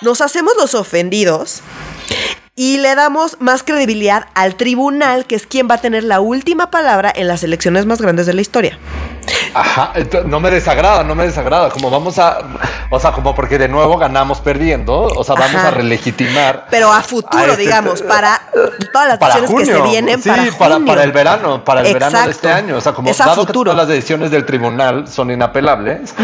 [0.03, 1.63] Nos hacemos los ofendidos
[2.57, 6.71] y le damos más credibilidad al tribunal, que es quien va a tener la última
[6.71, 8.79] palabra en las elecciones más grandes de la historia.
[9.55, 9.93] Ajá,
[10.27, 11.71] no me desagrada, no me desagrada.
[11.71, 12.39] Como vamos a,
[12.91, 16.67] o sea, como porque de nuevo ganamos perdiendo, o sea, vamos a relegitimar.
[16.71, 18.41] Pero a futuro, este digamos, para
[18.93, 22.31] todas las decisiones que se vienen sí, para, para, el verano, para el verano de
[22.31, 22.77] este año.
[22.77, 26.15] O sea, como dado que todas las decisiones del tribunal son inapelables,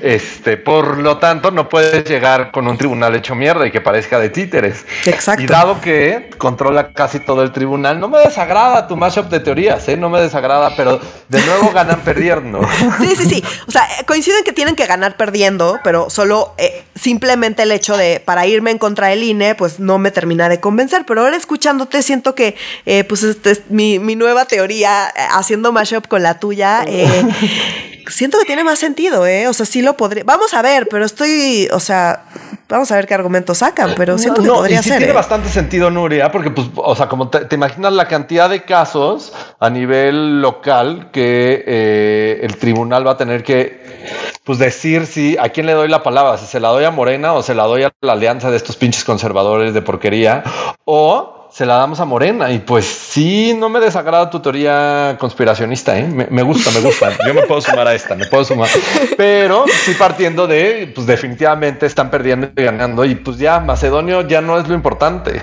[0.00, 4.18] este, por lo tanto, no puedes llegar con un tribunal hecho mierda y que parezca
[4.18, 4.84] de títeres.
[5.06, 5.42] Exacto.
[5.42, 9.88] Y dado que controla casi todo el tribunal, no me desagrada tu mashup de teorías,
[9.88, 9.96] ¿eh?
[9.96, 12.57] No me desagrada, pero de nuevo ganan perdiendo.
[13.00, 13.44] Sí, sí, sí.
[13.66, 18.20] O sea, coinciden que tienen que ganar perdiendo, pero solo eh, simplemente el hecho de
[18.20, 21.04] para irme en contra del INE, pues no me termina de convencer.
[21.06, 26.06] Pero ahora escuchándote, siento que, eh, pues, este es mi, nueva teoría, eh, haciendo mashup
[26.08, 26.84] con la tuya.
[28.08, 29.48] siento que tiene más sentido, ¿eh?
[29.48, 30.24] O sea, sí lo podría.
[30.24, 32.24] Vamos a ver, pero estoy, o sea,
[32.68, 34.98] vamos a ver qué argumentos sacan, pero siento que podría y sí ser.
[34.98, 35.16] Tiene ¿eh?
[35.16, 39.32] bastante sentido, Nuria, porque, pues, o sea, como te, te imaginas la cantidad de casos
[39.60, 44.06] a nivel local que eh, el tribunal va a tener que,
[44.44, 47.32] pues, decir si a quién le doy la palabra, si se la doy a Morena
[47.34, 50.42] o se la doy a la alianza de estos pinches conservadores de porquería,
[50.84, 52.50] o se la damos a Morena.
[52.52, 56.06] Y pues sí, no me desagrada tu teoría conspiracionista, ¿eh?
[56.06, 57.10] me, me gusta, me gusta.
[57.26, 58.68] Yo me puedo sumar a esta, me puedo sumar.
[59.16, 63.04] Pero sí partiendo de, pues definitivamente están perdiendo y ganando.
[63.04, 65.42] Y pues ya, Macedonio ya no es lo importante.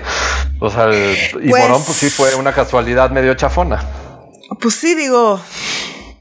[0.60, 3.82] O sea, el- y Pues- Morón, pues sí fue una casualidad medio chafona.
[4.60, 5.40] Pues sí, digo.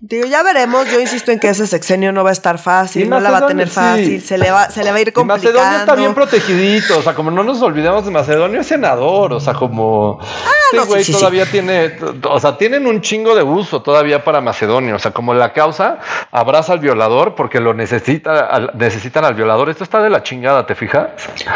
[0.08, 0.88] Digo, ya veremos.
[0.92, 3.42] Yo insisto en que ese sexenio no va a estar fácil, no la va a
[3.42, 4.28] Macedonia, tener fácil, sí.
[4.28, 5.96] se le va, se le va a ir Y Macedonia está complicando.
[6.02, 10.20] bien protegidito, o sea, como no nos olvidemos de Macedonio es senador, o sea, como
[10.22, 11.18] este Ah, no, sí, güey sí, sí.
[11.20, 11.96] todavía tiene,
[12.30, 15.98] o sea, tienen un chingo de uso todavía para Macedonio, o sea, como la causa
[16.32, 20.66] abraza al violador porque lo necesita, al- necesitan al violador, esto está de la chingada,
[20.68, 21.08] ¿te fijas?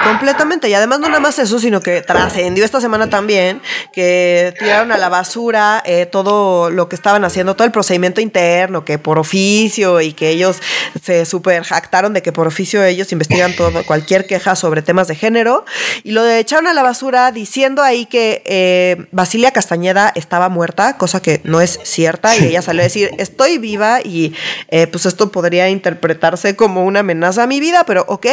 [0.04, 0.70] Completamente.
[0.70, 3.62] Y además no nada más eso, sino que trascendió esta semana también
[3.94, 8.39] que tiraron a la basura eh, todo lo que estaban haciendo, todo el procedimiento interno,
[8.86, 10.58] que por oficio y que ellos
[11.04, 15.16] se super jactaron de que por oficio ellos investigan todo, cualquier queja sobre temas de
[15.16, 15.66] género.
[16.04, 21.22] Y lo echaron a la basura diciendo ahí que eh, Basilia Castañeda estaba muerta, cosa
[21.22, 22.36] que no es cierta.
[22.38, 24.34] Y ella salió a decir, estoy viva y
[24.70, 28.28] eh, pues esto podría interpretarse como una amenaza a mi vida, pero ok.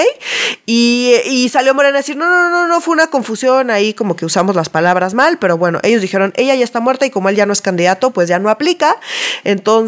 [0.67, 4.15] Y, y salió Morena a decir, no, no, no, no, fue una confusión ahí, como
[4.15, 7.29] que usamos las palabras mal, pero bueno, ellos dijeron, ella ya está muerta y como
[7.29, 8.97] él ya no es candidato, pues ya no aplica.
[9.45, 9.86] Entonces,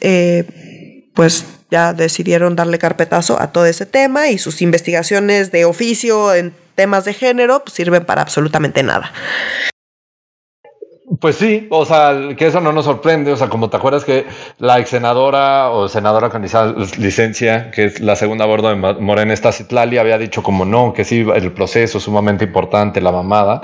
[0.00, 6.34] eh, pues ya decidieron darle carpetazo a todo ese tema y sus investigaciones de oficio
[6.34, 9.12] en temas de género pues, sirven para absolutamente nada.
[11.20, 14.24] Pues sí, o sea, que eso no nos sorprende, o sea, como te acuerdas que
[14.58, 18.76] la ex senadora o senadora con lic- licencia, que es la segunda a bordo de
[18.76, 23.12] Morena, esta Citlali, había dicho como no, que sí, el proceso es sumamente importante, la
[23.12, 23.60] mamada,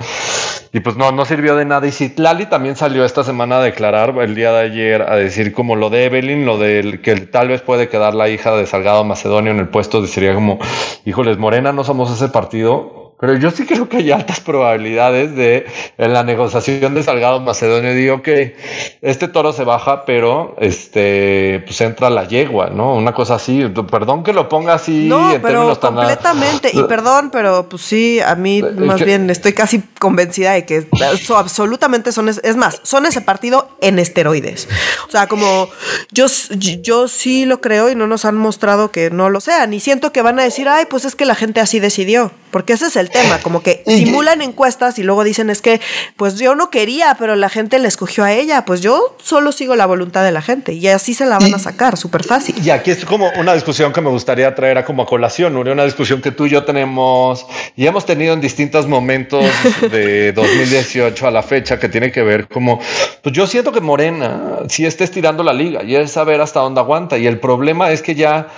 [0.70, 4.14] y pues no, no sirvió de nada, y Citlali también salió esta semana a declarar
[4.20, 7.62] el día de ayer, a decir como lo de Evelyn, lo del que tal vez
[7.62, 10.58] puede quedar la hija de Salgado Macedonio en el puesto, sería como,
[11.06, 15.66] híjoles, Morena, no somos ese partido, pero yo sí creo que hay altas probabilidades de
[15.98, 18.56] en la negociación de Salgado Macedonio digo que
[19.02, 22.94] este toro se baja, pero este pues entra la yegua, ¿no?
[22.94, 23.64] Una cosa así.
[23.90, 26.70] Perdón que lo ponga así No, en pero términos tan completamente.
[26.72, 30.86] Y perdón, pero pues sí, a mí más que- bien estoy casi convencida de que
[31.12, 34.68] eso absolutamente son, es, es más, son ese partido en esteroides.
[35.08, 35.68] O sea, como
[36.10, 39.74] yo, yo sí lo creo y no nos han mostrado que no lo sean.
[39.74, 42.32] Y siento que van a decir, ay, pues es que la gente así decidió.
[42.50, 45.80] Porque ese es el tema, como que simulan encuestas y luego dicen es que,
[46.16, 48.64] pues yo no quería, pero la gente le escogió a ella.
[48.64, 51.58] Pues yo solo sigo la voluntad de la gente y así se la van a
[51.58, 52.54] sacar, súper fácil.
[52.64, 55.84] Y aquí es como una discusión que me gustaría traer a como a colación, una
[55.84, 57.46] discusión que tú y yo tenemos
[57.76, 59.44] y hemos tenido en distintos momentos
[59.90, 62.80] de 2018 a la fecha que tiene que ver como,
[63.22, 66.80] pues yo siento que Morena sí está estirando la liga y es saber hasta dónde
[66.80, 68.48] aguanta y el problema es que ya,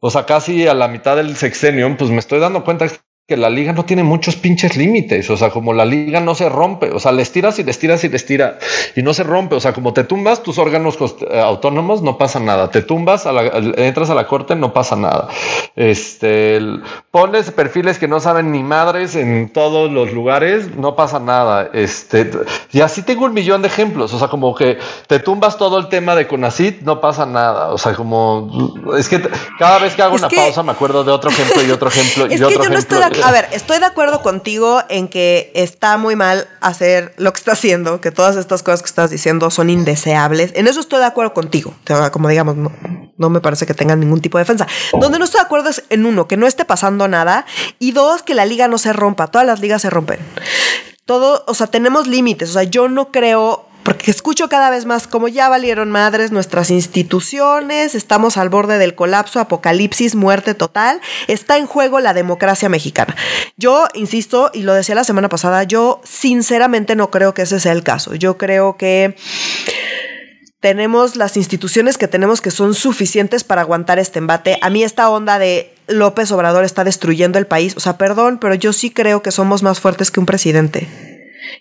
[0.00, 2.94] o sea, casi a la mitad del sexenio, pues me estoy dando cuenta que
[3.28, 6.90] la liga no tiene muchos pinches límites, o sea, como la liga no se rompe,
[6.90, 8.54] o sea, le estiras y le estiras y le estiras
[8.96, 10.98] y no se rompe, o sea, como te tumbas tus órganos
[11.30, 14.96] eh, autónomos, no pasa nada, te tumbas, a la- entras a la corte, no pasa
[14.96, 15.28] nada,
[15.76, 16.60] este,
[17.10, 22.30] pones perfiles que no saben ni madres en todos los lugares, no pasa nada, este,
[22.72, 25.88] y así tengo un millón de ejemplos, o sea, como que te tumbas todo el
[25.88, 29.22] tema de Conacit, no pasa nada, o sea, como, es que
[29.58, 31.88] cada vez que hago Es una que- pausa me acuerdo de otro ejemplo y otro
[31.88, 33.11] ejemplo y que otro no ejemplo.
[33.24, 37.52] A ver, estoy de acuerdo contigo en que está muy mal hacer lo que está
[37.52, 40.52] haciendo, que todas estas cosas que estás diciendo son indeseables.
[40.54, 41.74] En eso estoy de acuerdo contigo.
[42.12, 42.72] Como digamos, no,
[43.16, 44.66] no me parece que tengan ningún tipo de defensa.
[44.98, 47.46] Donde no estoy de acuerdo es en uno, que no esté pasando nada
[47.78, 49.28] y dos, que la liga no se rompa.
[49.28, 50.20] Todas las ligas se rompen.
[51.04, 52.50] Todo, o sea, tenemos límites.
[52.50, 56.70] O sea, yo no creo porque escucho cada vez más como ya valieron madres nuestras
[56.70, 63.14] instituciones, estamos al borde del colapso, apocalipsis, muerte total, está en juego la democracia mexicana.
[63.56, 67.72] Yo insisto, y lo decía la semana pasada, yo sinceramente no creo que ese sea
[67.72, 68.14] el caso.
[68.14, 69.16] Yo creo que
[70.60, 74.58] tenemos las instituciones que tenemos que son suficientes para aguantar este embate.
[74.62, 78.54] A mí esta onda de López Obrador está destruyendo el país, o sea, perdón, pero
[78.54, 81.11] yo sí creo que somos más fuertes que un presidente.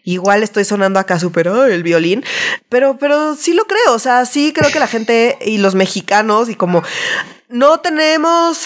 [0.03, 2.23] Igual estoy sonando acá súper "Ay, el violín,
[2.69, 6.49] pero, pero sí lo creo, o sea, sí creo que la gente y los mexicanos
[6.49, 6.83] y como
[7.49, 8.65] no tenemos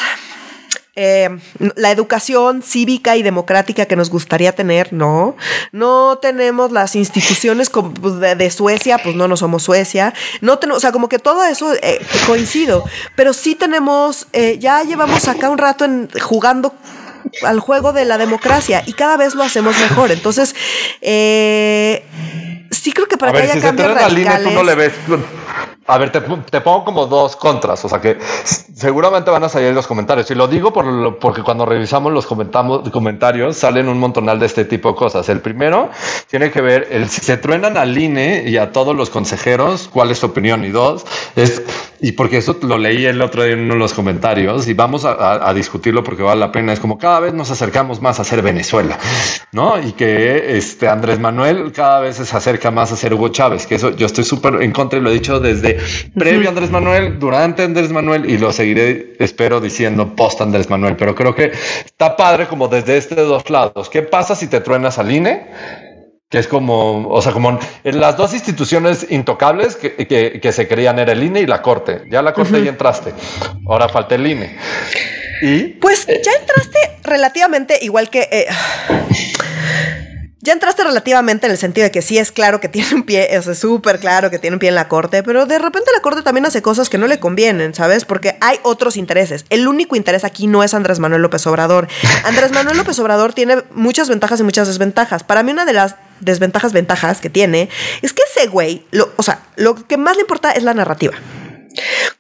[0.98, 1.30] eh,
[1.76, 5.36] la educación cívica y democrática que nos gustaría tener, no.
[5.74, 10.14] No tenemos las instituciones pues, de, Suecia, pues no, no somos Suecia.
[10.40, 12.86] No tenemos, o sea, como que todo eso eh, coincido,
[13.18, 16.74] pero sí tenemos, eh, ya llevamos acá un rato en, jugando
[17.44, 20.12] al juego de la democracia y cada vez lo hacemos mejor.
[20.12, 20.56] Entonces,
[21.02, 24.54] sí creo que para que haya si cambios radicales...
[24.54, 24.94] no le ves
[25.88, 26.22] a ver, te,
[26.62, 28.18] pongo como dos contras, o sea que
[28.76, 30.30] seguramente van a salir los comentarios.
[30.32, 34.90] Y lo digo por porque cuando revisamos los comentarios salen un montonal de este tipo
[34.90, 35.30] de cosas.
[35.30, 35.92] El primero
[36.28, 40.20] tiene que ver, el, se truenan al INE y a todos los consejeros, ¿cuál es
[40.20, 40.66] tu opinión?
[40.66, 41.62] Y dos, es,
[42.02, 45.06] y porque eso lo leí el otro día en uno de los comentarios y vamos
[45.06, 46.74] a, discutirlo porque vale la pena.
[46.74, 48.98] Es como cada vez nos acercamos más a ser Venezuela,
[49.52, 49.80] ¿no?
[49.80, 53.76] Y que este Andrés Manuel cada vez se acerca más a ser Hugo Chávez, que
[53.76, 55.80] eso yo estoy súper en contra y lo he dicho desde
[56.14, 60.96] previo Andrés Manuel, durante Andrés Manuel y lo seguiré, espero, diciendo post Andrés Manuel.
[60.98, 61.52] Pero creo que
[61.86, 63.90] está padre como desde este dos lados.
[63.90, 65.48] ¿Qué pasa si te truenas al INE?
[66.28, 71.12] que es como, o sea, como en las dos instituciones intocables que, se creían era
[71.12, 72.02] el INE y la Corte.
[72.10, 73.14] Ya la Corte ya entraste.
[73.68, 74.58] Ahora falta el INE.
[75.42, 78.48] Y pues ya entraste relativamente igual que eh,
[80.46, 83.36] ya entraste relativamente en el sentido de que sí es claro que tiene un pie,
[83.36, 86.22] es súper claro que tiene un pie en la corte, pero de repente la corte
[86.22, 88.06] también hace cosas que no le convienen, ¿sabes?
[88.06, 89.46] Porque hay otros intereses.
[89.50, 91.88] El único interés aquí no es Andrés Manuel López Obrador.
[92.24, 95.24] Andrés Manuel López Obrador tiene muchas ventajas y muchas desventajas.
[95.24, 97.70] Para mí una de las desventajas, ventajas que tiene
[98.02, 98.86] es que ese güey,
[99.18, 101.16] o sea, lo que más le importa es la narrativa.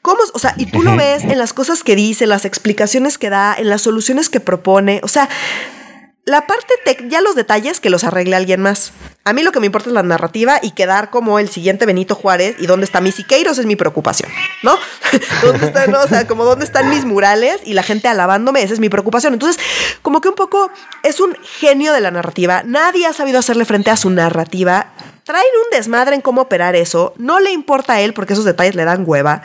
[0.01, 0.19] ¿Cómo?
[0.33, 3.55] O sea, y tú lo ves en las cosas que dice, las explicaciones que da,
[3.57, 4.99] en las soluciones que propone.
[5.03, 5.29] O sea,
[6.25, 8.91] la parte tech, ya los detalles que los arregle alguien más.
[9.27, 12.13] A mí lo que me importa es la narrativa y quedar como el siguiente Benito
[12.13, 14.29] Juárez y dónde está mi Siqueiros es mi preocupación,
[14.61, 14.77] ¿no?
[15.41, 18.79] ¿Dónde están, O sea, como dónde están mis murales y la gente alabándome, esa es
[18.79, 19.33] mi preocupación.
[19.33, 19.59] Entonces,
[20.03, 20.69] como que un poco
[21.01, 22.61] es un genio de la narrativa.
[22.67, 24.93] Nadie ha sabido hacerle frente a su narrativa
[25.25, 28.75] traen un desmadre en cómo operar eso, no le importa a él porque esos detalles
[28.75, 29.41] le dan hueva.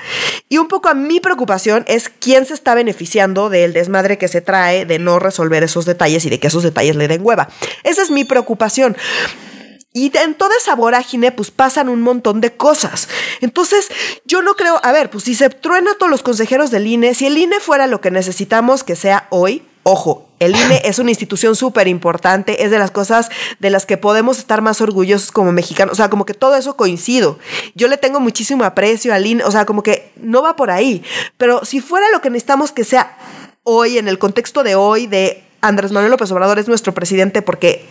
[0.50, 4.42] Y un poco a mi preocupación es quién se está beneficiando del desmadre que se
[4.42, 7.48] trae de no resolver esos detalles y de que esos detalles le den hueva.
[7.82, 8.94] Esa es mi preocupación.
[9.92, 13.08] Y en toda esa vorágine, pues pasan un montón de cosas.
[13.40, 13.88] Entonces,
[14.24, 17.14] yo no creo, a ver, pues si se truena a todos los consejeros del INE,
[17.14, 21.10] si el INE fuera lo que necesitamos que sea hoy, Ojo, el INE es una
[21.10, 25.52] institución súper importante, es de las cosas de las que podemos estar más orgullosos como
[25.52, 25.94] mexicanos.
[25.94, 27.38] O sea, como que todo eso coincido.
[27.74, 31.02] Yo le tengo muchísimo aprecio al INE, o sea, como que no va por ahí.
[31.38, 33.16] Pero si fuera lo que necesitamos que sea
[33.62, 37.86] hoy, en el contexto de hoy, de Andrés Manuel López Obrador es nuestro presidente porque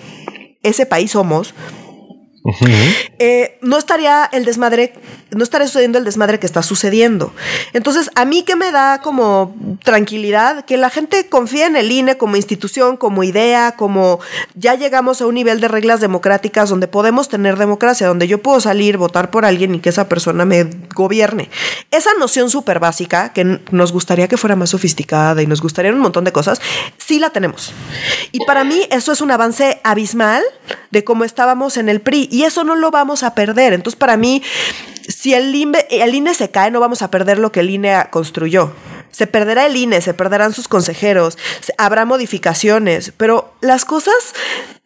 [0.62, 1.56] ese país somos,
[3.20, 4.94] eh, no estaría el desmadre,
[5.32, 7.34] no estaría sucediendo el desmadre que está sucediendo.
[7.74, 12.18] Entonces, a mí que me da como tranquilidad que la gente confíe en el INE
[12.18, 14.20] como institución, como idea, como
[14.56, 18.60] ya llegamos a un nivel de reglas democráticas donde podemos tener democracia, donde yo puedo
[18.60, 21.50] salir, votar por alguien y que esa persona me gobierne.
[21.92, 26.00] Esa noción súper básica, que nos gustaría que fuera más sofisticada y nos gustaría un
[26.00, 26.62] montón de cosas,
[26.98, 27.74] sí la tenemos.
[28.32, 30.44] Y para mí eso es un avance abismal
[30.92, 33.74] de cómo estábamos en el PRI y eso no lo vamos a perder.
[33.74, 34.42] Entonces, para mí,
[35.08, 38.08] si el INE, el INE se cae, no vamos a perder lo que el INE
[38.12, 38.74] construyó.
[39.12, 41.38] Se perderá el INE, se perderán sus consejeros,
[41.78, 44.14] habrá modificaciones, pero las cosas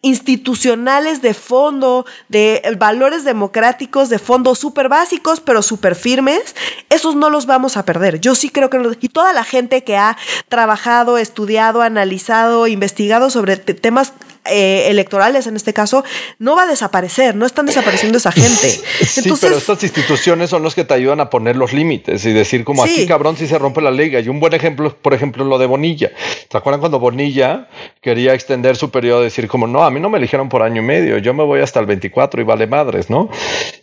[0.02, 6.56] institucionales de fondo, de valores democráticos de fondo súper básicos, pero súper firmes,
[6.90, 8.20] esos no los vamos a perder.
[8.20, 8.98] Yo sí creo que...
[9.02, 10.18] y toda la gente que ha
[10.50, 14.14] trabajado, estudiado, analizado, investigado sobre temas
[14.46, 16.04] eh, electorales en este caso,
[16.40, 18.70] no va a desaparecer, no están desapareciendo esa gente.
[19.06, 22.64] sí, pero estas instituciones son los que te ayudan a poner los límites y decir
[22.64, 24.14] como aquí cabrón si se rompe la ley.
[24.14, 26.12] Y un buen ejemplo, por ejemplo, lo de Bonilla.
[26.50, 27.70] ¿Te acuerdan cuando Bonilla
[28.02, 30.86] quería extender su periodo, decir como no, a mí no me eligieron por año y
[30.86, 33.30] medio, yo me voy hasta el 24 y vale madres, ¿no?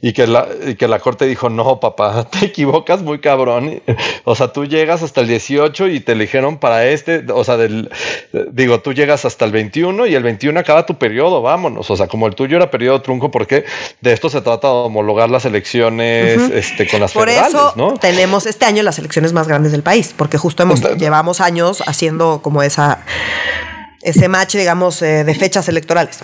[0.02, 3.82] Y que la, y que la corte dijo, no, papá, te equivocas muy cabrón.
[4.24, 7.90] O sea, tú llegas hasta el 18 y te eligieron para este, o sea, del,
[8.52, 11.90] digo, tú llegas hasta el 21 y el 21 acaba tu periodo, vámonos.
[11.90, 13.64] O sea, como el tuyo era periodo trunco, porque
[14.00, 18.64] de esto se trata de homologar las elecciones este, con las Por eso tenemos este
[18.64, 23.04] año las elecciones más grandes del país, porque justo hemos, llevamos años haciendo como esa
[24.02, 26.20] ese match, digamos, eh, de fechas electorales.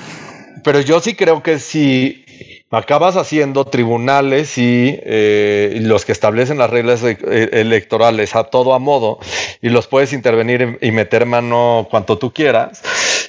[0.64, 2.24] Pero yo sí creo que si
[2.70, 7.18] acabas haciendo tribunales y eh, los que establecen las reglas e-,
[7.52, 9.18] electorales a todo a modo
[9.62, 12.82] y los puedes intervenir y meter mano cuanto tú quieras,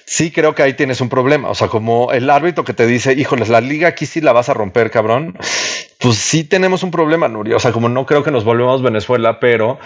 [0.10, 1.50] sí creo que ahí tienes un problema.
[1.50, 4.48] O sea, como el árbitro que te dice, híjoles, la liga aquí sí la vas
[4.50, 5.38] a romper, cabrón.
[6.00, 7.54] Pues sí tenemos un problema, Nuri.
[7.54, 9.78] O sea, como no creo que nos volvemos Venezuela, pero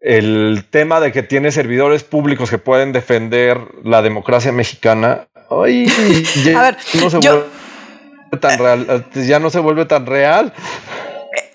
[0.00, 5.86] el tema de que tiene servidores públicos que pueden defender la democracia mexicana, ay,
[6.44, 10.52] ya, A ver, no se yo- vuelve tan real, ya no se vuelve tan real.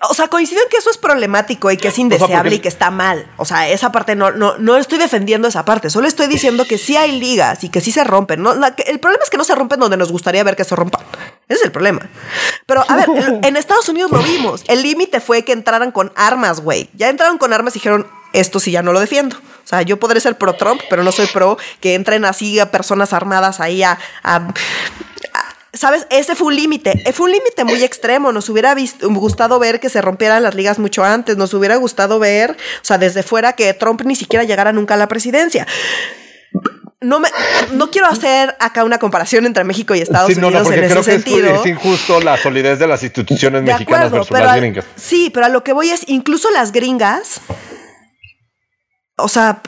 [0.08, 2.68] O sea, coincido en que eso es problemático y que es indeseable porque- y que
[2.68, 3.26] está mal.
[3.36, 5.90] O sea, esa parte no, no, no estoy defendiendo esa parte.
[5.90, 8.42] Solo estoy diciendo que sí hay ligas y que sí se rompen.
[8.42, 10.74] No, la- el problema es que no se rompen donde nos gustaría ver que se
[10.76, 11.02] rompan.
[11.48, 12.00] Ese es el problema.
[12.66, 14.62] Pero, a ver, en, en Estados Unidos lo vimos.
[14.68, 16.88] El límite fue que entraran con armas, güey.
[16.94, 19.36] Ya entraron con armas y dijeron, esto sí ya no lo defiendo.
[19.36, 22.70] O sea, yo podré ser pro Trump, pero no soy pro que entren así a
[22.70, 24.48] personas armadas ahí a- a
[25.74, 26.06] ¿Sabes?
[26.10, 27.02] Ese fue un límite.
[27.04, 28.30] Eh, Fue un límite muy extremo.
[28.32, 31.36] Nos hubiera vis- gustado ver que se rompieran las ligas mucho antes.
[31.36, 34.96] Nos hubiera gustado ver, o sea, desde fuera que Trump ni siquiera llegara nunca a
[34.96, 35.66] la presidencia.
[37.00, 37.28] No, me,
[37.72, 40.80] no quiero hacer acá una comparación entre México y Estados Sí, no, no, Unidos porque
[40.80, 41.54] en creo ese que sentido.
[41.60, 44.84] es injusto la solidez de las instituciones De mexicanas acuerdo, versus pero las a- gringas.
[44.96, 47.40] sí, pero a lo que voy es, incluso las gringas,
[49.18, 49.60] o sea,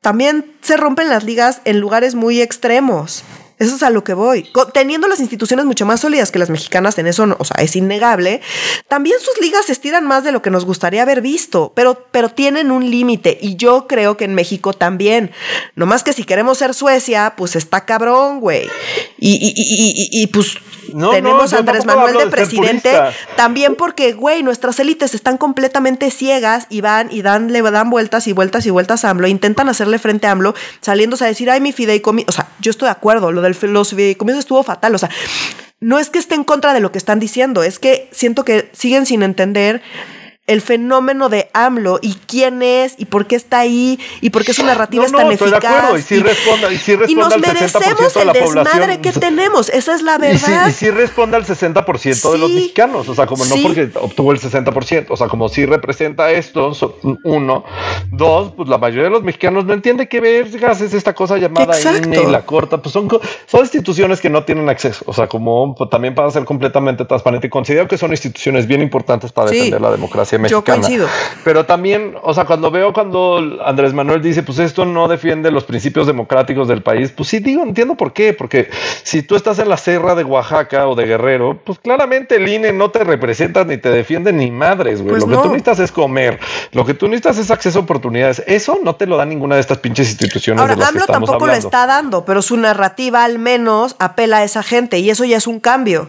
[0.00, 3.22] también se rompen las ligas en lugares muy extremos.
[3.62, 4.48] Eso es a lo que voy.
[4.74, 7.76] Teniendo las instituciones mucho más sólidas que las mexicanas, en eso, no- o sea, es
[7.76, 8.40] innegable.
[8.88, 12.28] También sus ligas se estiran más de lo que nos gustaría haber visto, pero, pero
[12.28, 13.38] tienen un límite.
[13.40, 15.30] Y yo creo que en México también.
[15.76, 18.68] No más que si queremos ser Suecia, pues está cabrón, güey.
[19.18, 20.56] Y, y, y, y- y- y, pues
[20.92, 22.90] No, tenemos a Andrés Manuel de presidente.
[23.36, 28.26] También porque, güey, nuestras élites están completamente ciegas y van y dan, le dan vueltas
[28.26, 31.60] y vueltas y vueltas a AMLO, intentan hacerle frente a AMLO, saliéndose a decir, ay,
[31.60, 32.26] mi fideicomiso.
[32.28, 34.94] O sea, yo estoy de acuerdo, lo del los fideicomisos estuvo fatal.
[34.94, 35.10] O sea,
[35.80, 38.70] no es que esté en contra de lo que están diciendo, es que siento que
[38.72, 39.82] siguen sin entender
[40.48, 44.52] el fenómeno de AMLO y quién es y por qué está ahí y por qué
[44.52, 45.76] su narrativa No, es no, tan estoy de eficaz.
[45.76, 49.00] acuerdo, y sí responda- y sí responde nos al 60% merecemos de el la desmadre
[49.00, 50.68] que tenemos, esa es la Y sí, verdad.
[50.68, 54.40] y sí responde al 60% de los mexicanos, o sea, como no porque obtuvo el
[54.40, 56.72] 60%, o sea, como sí representa esto,
[57.22, 57.64] uno,
[58.10, 61.72] dos, pues la mayoría de los mexicanos no entiende qué vergas es esta cosa llamada.
[61.80, 63.08] INE y la corta, pues son,
[63.46, 67.46] son instituciones que no tienen acceso, o sea, como pues, también para ser completamente transparente,
[67.46, 70.80] y considero que son instituciones bien importantes para defender la democracia Yo mexicana.
[70.80, 71.08] coincido.
[71.44, 75.64] Pero también, o sea, cuando veo cuando Andrés Manuel dice, pues esto no defiende los
[75.64, 78.70] principios democráticos del país, pues sí digo, entiendo por qué, porque
[79.02, 82.72] si tú estás en la serra de Oaxaca o de Guerrero, pues claramente el INE
[82.72, 85.10] no te representa ni te defiende ni madres, güey.
[85.10, 86.38] Pues lo que tú necesitas es comer,
[86.72, 88.42] lo que tú necesitas es acceso a oportunidades.
[88.46, 91.04] Eso no te lo da ninguna de estas pinches instituciones Ahora, de las que AMLO
[91.04, 95.10] estamos tampoco lo está dando, pero su narrativa al menos apela a esa gente y
[95.10, 96.08] eso ya es un cambio.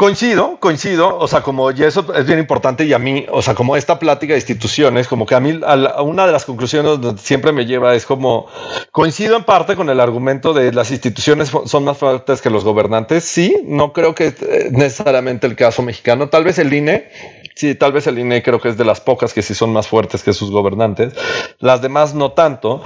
[0.00, 3.54] Coincido, coincido, o sea, como y eso es bien importante y a mí, o sea,
[3.54, 7.52] como esta plática de instituciones, como que a mí a una de las conclusiones siempre
[7.52, 8.46] me lleva es como
[8.92, 13.24] coincido en parte con el argumento de las instituciones son más fuertes que los gobernantes.
[13.24, 17.10] Sí, no creo que eh, necesariamente el caso mexicano, tal vez el INE,
[17.54, 19.86] sí, tal vez el INE creo que es de las pocas que sí son más
[19.86, 21.12] fuertes que sus gobernantes,
[21.58, 22.82] las demás no tanto,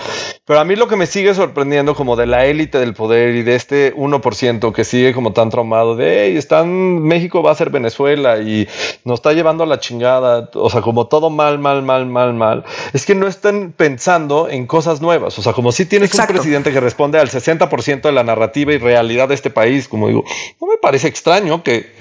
[0.47, 3.43] pero a mí lo que me sigue sorprendiendo como de la élite del poder y
[3.43, 7.71] de este 1% que sigue como tan traumado de, hey, están, México va a ser
[7.71, 8.67] Venezuela y
[9.05, 12.65] nos está llevando a la chingada, o sea, como todo mal, mal, mal, mal, mal,
[12.93, 16.33] es que no están pensando en cosas nuevas, o sea, como si tienes Exacto.
[16.33, 20.09] un presidente que responde al 60% de la narrativa y realidad de este país, como
[20.09, 20.25] digo,
[20.61, 21.93] no me parece extraño que...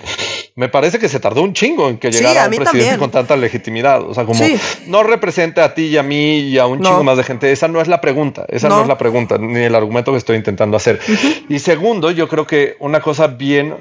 [0.55, 2.99] Me parece que se tardó un chingo en que Sí, llegara a un presidente también.
[2.99, 4.03] con tanta legitimidad.
[4.03, 4.55] O sea, como Sí.
[4.85, 6.89] no representa a ti y a mí y a un No.
[6.89, 7.51] chingo más de gente.
[7.51, 8.45] Esa no es la pregunta.
[8.49, 8.81] Esa no, No.
[8.83, 10.99] es la pregunta, ni el argumento que estoy intentando hacer.
[11.49, 13.77] Y segundo, yo creo que una cosa bien,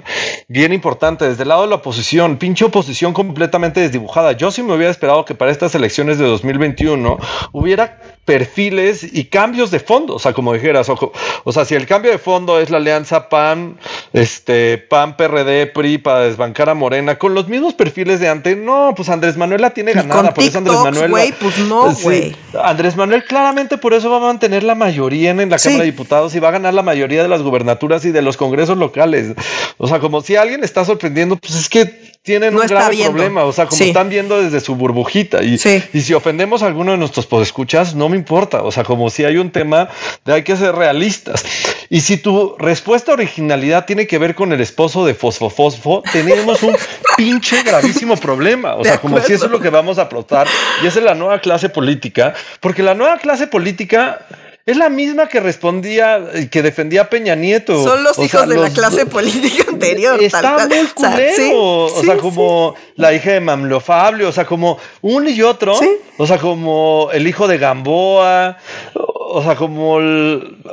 [0.49, 4.33] bien importante desde el lado de la oposición, pinche oposición completamente desdibujada.
[4.33, 7.19] Yo sí me hubiera esperado que para estas elecciones de 2021
[7.53, 10.15] hubiera perfiles y cambios de fondo.
[10.15, 11.13] O sea, como dijeras, ojo,
[11.45, 13.79] o sea, si el cambio de fondo es la alianza PAN,
[14.13, 18.93] este, PAN, PRD, PRI para desbancar a Morena con los mismos perfiles de antes, no,
[18.97, 20.33] pues Andrés Manuel la tiene Y ganada.
[20.33, 21.11] por eso Andrés Manuel.
[21.11, 22.35] güey, pues no, Sí.
[22.63, 25.69] Andrés Manuel claramente por eso va a mantener la mayoría en, en la Sí.
[25.71, 28.37] Cámara de Diputados y va a ganar la mayoría de las gubernaturas y de los
[28.37, 29.35] congresos locales.
[29.79, 33.13] O sea, como si alguien está sorprendiendo, pues es que tienen No un grave viendo.
[33.13, 33.45] problema.
[33.45, 33.89] O sea, como Sí.
[33.89, 35.43] están viendo desde su burbujita.
[35.43, 35.83] Y, Sí.
[35.93, 38.63] y si ofendemos a alguno de nuestros podescuchas, no me importa.
[38.63, 39.89] O sea, como si hay un tema
[40.25, 41.45] de hay que ser realistas.
[41.91, 46.63] Y si tu respuesta originalidad tiene que ver con el esposo de Fosfo Fosfo, tenemos
[46.63, 46.77] un
[47.17, 48.77] pinche gravísimo problema.
[48.77, 50.23] O sea, como si eso es lo que vamos a aplaudir.
[50.83, 52.35] Y esa es la nueva clase política.
[52.61, 54.25] Porque la nueva clase política
[54.65, 57.83] es la misma que respondía, y que defendía a Peña Nieto.
[57.83, 60.17] Son los O hijos sea, de la clase política anterior.
[60.19, 60.69] tal Está cual.
[60.69, 61.35] muy O sea, culero.
[61.37, 62.21] sí, o sea, sí.
[62.21, 65.75] como la hija de Mamlofable, o sea, como uno y otro.
[65.77, 65.89] Sí.
[66.19, 68.57] O sea, como el hijo de Gamboa.
[69.35, 69.99] O sea, como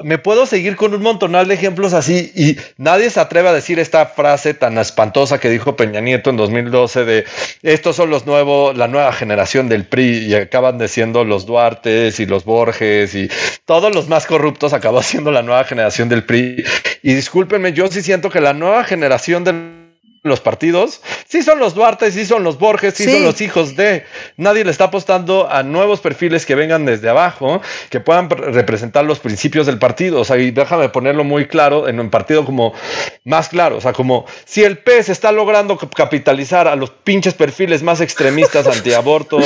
[0.03, 3.80] me puedo seguir con un montonal de ejemplos así y nadie se atreve a decir
[3.80, 7.26] esta frase tan espantosa que dijo Peña Nieto en 2012 de
[7.64, 12.20] estos son los nuevos, la nueva generación del PRI y acaban de siendo los Duartes
[12.20, 13.30] y los Borges y
[13.64, 16.62] todos los más corruptos acabó siendo la nueva generación del PRI.
[17.01, 19.78] Y discúlpenme, yo sí siento que la nueva generación del
[20.22, 24.03] los partidos, sí son los Duarte, sí son los Borges, sí, son los hijos de.
[24.38, 29.20] Nadie le está apostando a nuevos perfiles que vengan desde abajo, que puedan representar los
[29.20, 30.20] principios del partido.
[30.20, 32.74] O sea, y déjame ponerlo muy claro, en un partido como
[33.24, 33.78] más claro.
[33.78, 38.67] O sea, como si el PS está logrando capitalizar a los pinches perfiles más extremistas,
[38.76, 39.39] antiaborto,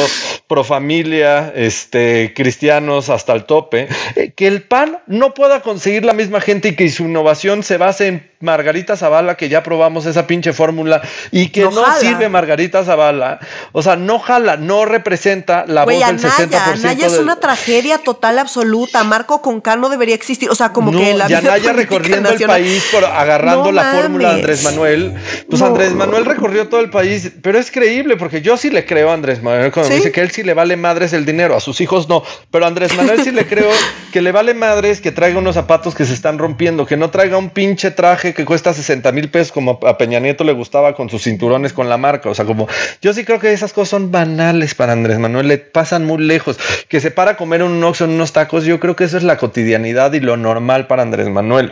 [0.47, 6.13] pro familia, este, cristianos hasta el tope, eh, que el PAN no pueda conseguir la
[6.13, 10.27] misma gente y que su innovación se base en Margarita Zavala, que ya probamos esa
[10.27, 13.39] pinche fórmula y que no, sirve Margarita Zavala,
[13.71, 16.53] o sea, no jala, no representa la voz del 60%.
[16.53, 19.03] Anaya es una tragedia total absoluta.
[19.03, 22.83] Marco Conca no debería existir, o sea, como que la y Anaya recorriendo el país
[22.91, 25.13] por agarrando la fórmula de Andrés Manuel.
[25.49, 29.09] Pues Andrés Manuel recorrió todo el país, pero es creíble porque yo sí le creo
[29.09, 31.79] a Andrés Manuel cuando dice que él sí le vale madres el dinero, a sus
[31.81, 33.69] hijos no, pero a Andrés Manuel sí le creo
[34.11, 37.37] que le vale madres que traiga unos zapatos que se están rompiendo, que no traiga
[37.37, 41.09] un pinche traje que cuesta 60 mil pesos como a Peña Nieto le gustaba con
[41.09, 42.29] sus cinturones con la marca.
[42.29, 42.67] O sea, como
[43.01, 46.59] yo sí creo que esas cosas son banales para Andrés Manuel, le pasan muy lejos.
[46.87, 49.23] Que se para a comer un oxo en unos tacos, yo creo que eso es
[49.23, 51.71] la cotidianidad y lo normal para Andrés Manuel.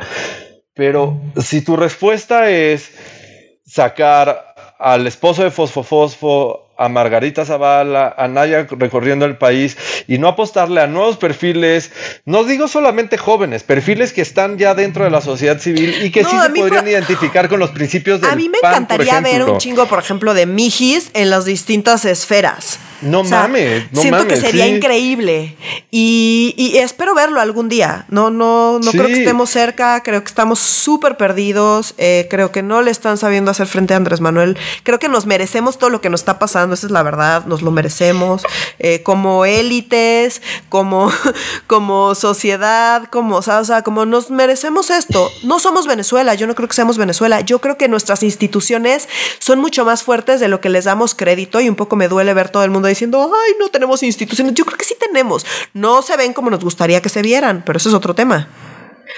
[0.74, 2.92] Pero si tu respuesta es
[3.66, 9.78] sacar al esposo de Fosfo a Margarita Zavala, a Naya recorriendo el país
[10.08, 11.92] y no apostarle a nuevos perfiles,
[12.26, 16.24] no digo solamente jóvenes, perfiles que están ya dentro de la sociedad civil y que
[16.24, 19.86] sí se podrían identificar con los principios del A mí me encantaría ver un chingo,
[19.86, 22.80] por ejemplo, de Mijis en las distintas esferas.
[23.02, 25.56] No mames, no siento que sería increíble.
[25.90, 28.06] Y, espero verlo algún día.
[28.10, 32.62] No, no, no creo que estemos cerca, creo que estamos súper perdidos, eh, creo que
[32.62, 36.02] no le están sabiendo hacer frente a Andrés Manuel, creo que nos merecemos todo lo
[36.02, 38.44] que nos está pasando es la verdad, nos lo merecemos,
[38.80, 41.12] eh, como élites, como,
[41.68, 45.30] como sociedad, como, o sea, como nos merecemos esto.
[45.44, 49.08] No somos Venezuela, yo no creo que seamos Venezuela, yo creo que nuestras instituciones
[49.40, 52.34] son mucho más fuertes de lo que les damos crédito y un poco me duele
[52.34, 56.02] ver todo el mundo diciendo, ay, no tenemos instituciones, yo creo que sí tenemos, no
[56.02, 58.48] se ven como nos gustaría que se vieran, pero eso es otro tema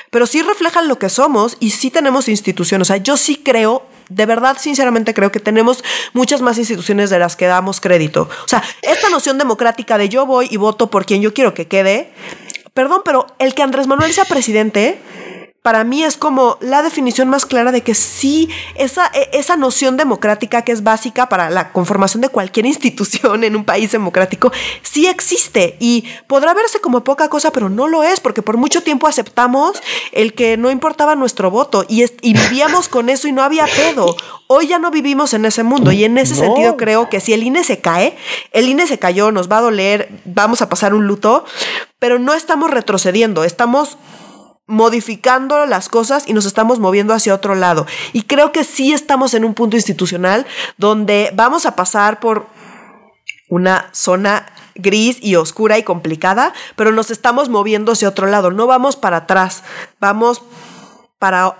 [0.09, 2.87] pero sí reflejan lo que somos y sí tenemos instituciones.
[2.87, 5.83] O sea, yo sí creo de verdad, sinceramente creo que tenemos
[6.13, 8.29] muchas más instituciones de las que damos crédito.
[8.43, 11.67] O sea, esta noción democrática de yo voy y voto por quien yo quiero que
[11.67, 12.11] quede,
[12.73, 14.99] perdón, pero el que Andrés Manuel sea presidente
[15.63, 19.95] para mí es como la definición más clara de que sí, esa, e, esa noción
[19.95, 24.51] democrática que es básica para la conformación de cualquier institución en un país democrático,
[24.81, 28.83] sí existe y podrá verse como poca cosa, pero no lo es, porque por mucho
[28.83, 33.41] tiempo aceptamos el que no importaba nuestro voto y, y vivíamos con eso y no
[33.41, 34.17] había pedo.
[34.47, 37.41] Hoy ya no vivimos en ese mundo y en ese sentido creo que si el
[37.41, 38.17] INE se cae,
[38.51, 41.45] el INE se cayó, nos va a doler, vamos a pasar un luto,
[41.99, 43.97] pero no estamos retrocediendo, estamos
[44.65, 47.85] modificando las cosas y nos estamos moviendo hacia otro lado.
[48.13, 50.45] Y creo que sí estamos en un punto institucional
[50.77, 52.47] donde vamos a pasar por
[53.49, 54.45] una zona
[54.75, 59.17] gris y oscura y complicada, pero nos estamos moviendo hacia otro lado, no vamos para
[59.17, 59.63] atrás,
[59.99, 60.41] vamos
[61.19, 61.57] para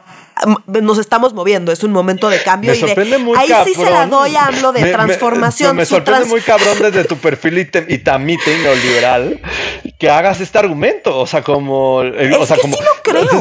[0.68, 2.74] nos estamos moviendo, es un momento de cambio.
[2.74, 5.76] y de, muy ahí sí se la doy a hablo de transformación.
[5.76, 9.39] Me, sorprende muy cabrón desde tu perfil y, tamite neoliberal
[10.04, 11.18] que hagas este argumento.
[11.18, 11.99] O sea, como.
[11.99, 12.78] o sea, como.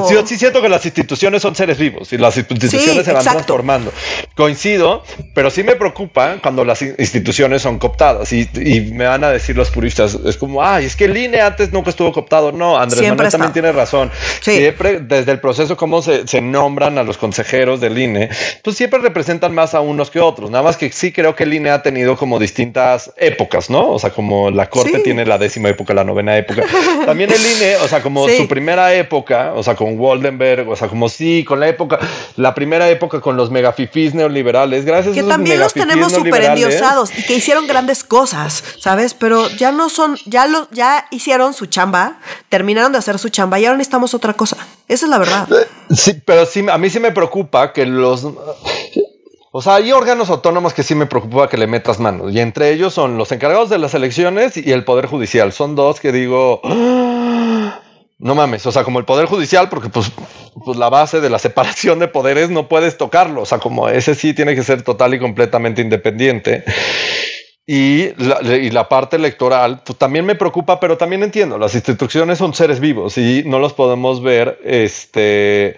[0.08, 3.92] Yo sí siento que las instituciones son seres vivos y las instituciones se van transformando.
[4.36, 5.02] Coincido,
[5.34, 8.48] pero sí me preocupa cuando las instituciones son cooptadas y,
[8.92, 11.90] me van a decir los puristas, es como, ay, es que el INE antes nunca
[11.90, 12.52] estuvo cooptado.
[12.52, 14.12] No, Andrés Manuel también tiene razón.
[14.40, 18.28] Siempre, desde el proceso, cómo se, se nombra a los consejeros del INE,
[18.62, 20.48] pues siempre representan más a unos que otros.
[20.52, 23.90] Nada más que sí creo que el INE ha tenido como distintas épocas, ¿no?
[23.90, 26.51] O sea, como la corte tiene la décima época, la novena época.
[27.06, 30.88] También el INE, o sea, como su primera época, o sea, con Waldenberg, o sea,
[30.88, 31.98] como sí, con la época,
[32.36, 37.10] la primera época con los megafifís neoliberales, gracias que a también los tenemos súper endiosados
[37.16, 39.14] y que hicieron grandes cosas, ¿sabes?
[39.14, 43.58] Pero ya no son, ya lo, ya hicieron su chamba, terminaron de hacer su chamba
[43.60, 44.56] y ahora necesitamos otra cosa.
[44.88, 45.48] Esa es la verdad.
[45.90, 48.26] Sí, pero sí, a mí sí me preocupa que los...
[49.54, 52.32] O sea, hay órganos autónomos que sí me preocupa que le metas manos.
[52.32, 55.52] Y entre ellos son los encargados de las elecciones y el Poder Judicial.
[55.52, 56.62] Son dos que digo...
[58.18, 60.10] No mames, o sea, como el Poder Judicial, porque pues,
[60.64, 63.42] pues la base de la separación de poderes no puedes tocarlo.
[63.42, 66.64] O sea, como ese sí tiene que ser total y completamente independiente.
[67.64, 72.38] Y la, y la, parte electoral pues, también me preocupa, pero también entiendo, las instituciones
[72.38, 75.76] son seres vivos y no los podemos ver, este,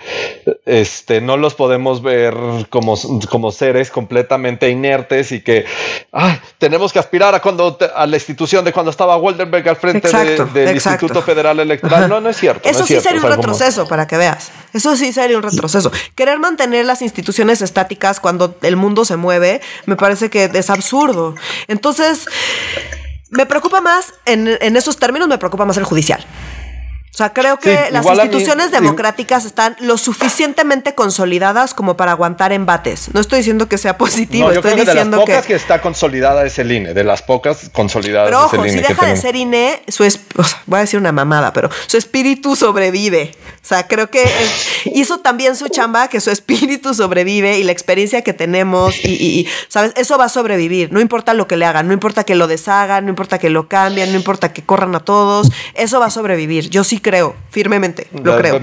[0.64, 2.34] este, no los podemos ver
[2.70, 2.96] como,
[3.28, 5.66] como seres completamente inertes y que
[6.56, 10.08] tenemos que aspirar a cuando a la institución de cuando estaba Waldenberg al frente
[10.54, 12.08] del Instituto Federal Electoral.
[12.08, 12.66] No, no es cierto.
[12.66, 14.52] Eso sí sería un retroceso, para que veas.
[14.72, 15.92] Eso sí sería un retroceso.
[16.14, 21.34] Querer mantener las instituciones estáticas cuando el mundo se mueve, me parece que es absurdo.
[21.74, 22.26] Entonces,
[23.30, 26.24] me preocupa más, en, esos términos, me preocupa más el judicial.
[27.14, 33.08] O sea, creo que las instituciones democráticas están lo suficientemente consolidadas como para aguantar embates.
[33.14, 35.54] No estoy diciendo que sea positivo, estoy diciendo de las pocas que...
[35.54, 39.36] está consolidada es el INE, de las pocas consolidadas pero ojo, si deja de ser
[39.36, 40.04] INE, su
[40.66, 43.30] voy a decir una mamada, pero su espíritu sobrevive.
[43.62, 44.24] O sea, creo que
[44.86, 49.48] hizo también su chamba que su espíritu sobrevive y la experiencia que tenemos y, y,
[49.68, 50.92] sabes, eso va a sobrevivir.
[50.92, 53.68] No importa lo que le hagan, no importa que lo deshagan, no importa que lo
[53.68, 56.68] cambien, no importa que corran a todos, eso va a sobrevivir.
[56.68, 58.58] Yo sí creo, firmemente, lo creo.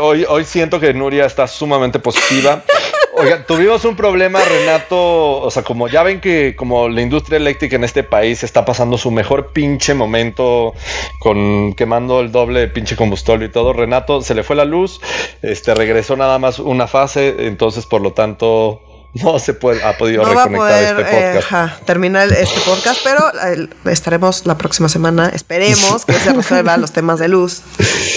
[0.00, 2.62] hoy, hoy siento que Nuria está sumamente positiva.
[3.18, 5.40] Oiga, tuvimos un problema, Renato.
[5.40, 8.98] O sea, como ya ven que como la industria eléctrica en este país está pasando
[8.98, 10.74] su mejor pinche momento
[11.18, 13.72] con quemando el doble de pinche combustible y todo.
[13.72, 15.00] Renato se le fue la luz,
[15.40, 18.82] este regresó nada más una fase, entonces por lo tanto
[19.22, 21.52] no se puede, ha podido reconectar este podcast.
[21.52, 25.30] Eh, terminar este podcast, pero eh, estaremos la próxima semana.
[25.34, 27.62] Esperemos que se resuelvan los temas de luz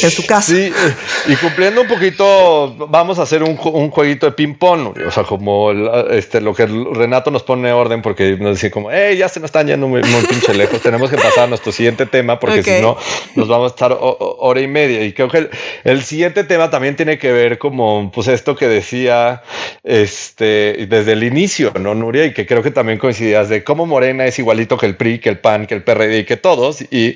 [0.02, 0.52] en su casa.
[0.52, 0.72] Sí,
[1.28, 4.98] y cumpliendo un poquito, vamos a hacer un, un jueguito de ping-pong.
[5.08, 5.72] O sea, como
[6.10, 9.50] este, lo que Renato nos pone orden, porque nos dice como, hey, ya se nos
[9.50, 10.82] están yendo muy, muy pinche lejos.
[10.82, 12.98] Tenemos que pasar a nuestro siguiente tema, porque si no,
[13.36, 15.04] nos vamos a estar hora y media.
[15.04, 15.50] Y creo que el,
[15.84, 19.44] el siguiente tema también tiene que ver como, pues, esto que decía,
[19.84, 22.26] este desde el inicio, ¿no, Nuria?
[22.26, 25.30] Y que creo que también coincidías de cómo Morena es igualito que el PRI, que
[25.30, 26.82] el PAN, que el PRD y que todos.
[26.92, 27.16] Y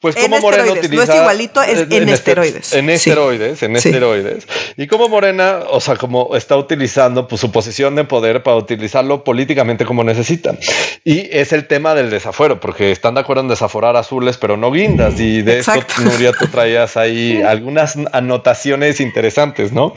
[0.00, 1.06] pues cómo Morena utiliza...
[1.06, 2.72] No es igualito, es en, esteroides.
[2.72, 4.46] En esteroides, en esteroides.
[4.76, 9.24] Y cómo Morena, o sea, como está utilizando pues, su posición de poder para utilizarlo
[9.24, 10.58] políticamente como necesitan.
[11.04, 14.70] Y es el tema del desafuero, porque están de acuerdo en desaforar azules, pero no
[14.70, 15.18] guindas.
[15.18, 19.94] Y de esto, Nuria, tú traías ahí algunas anotaciones interesantes, ¿no?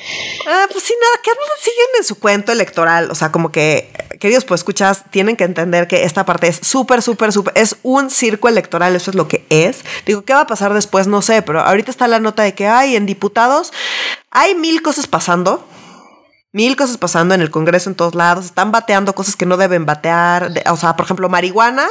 [0.47, 1.32] Ah, pues sí, nada, que
[1.64, 5.88] siguen en su cuento electoral o sea, como que, queridos pues escuchas, tienen que entender
[5.88, 9.45] que esta parte es súper, súper, súper, es un circo electoral, eso es lo que
[9.49, 9.84] es.
[10.06, 11.08] Digo, ¿qué va a pasar después?
[11.08, 13.74] No sé, pero ahorita está la nota de que hay en diputados,
[14.32, 15.68] hay mil cosas pasando
[16.54, 19.88] mil cosas pasando en el Congreso en todos lados, están bateando cosas que no deben
[19.88, 21.88] batear, o sea, por ejemplo, marihuana,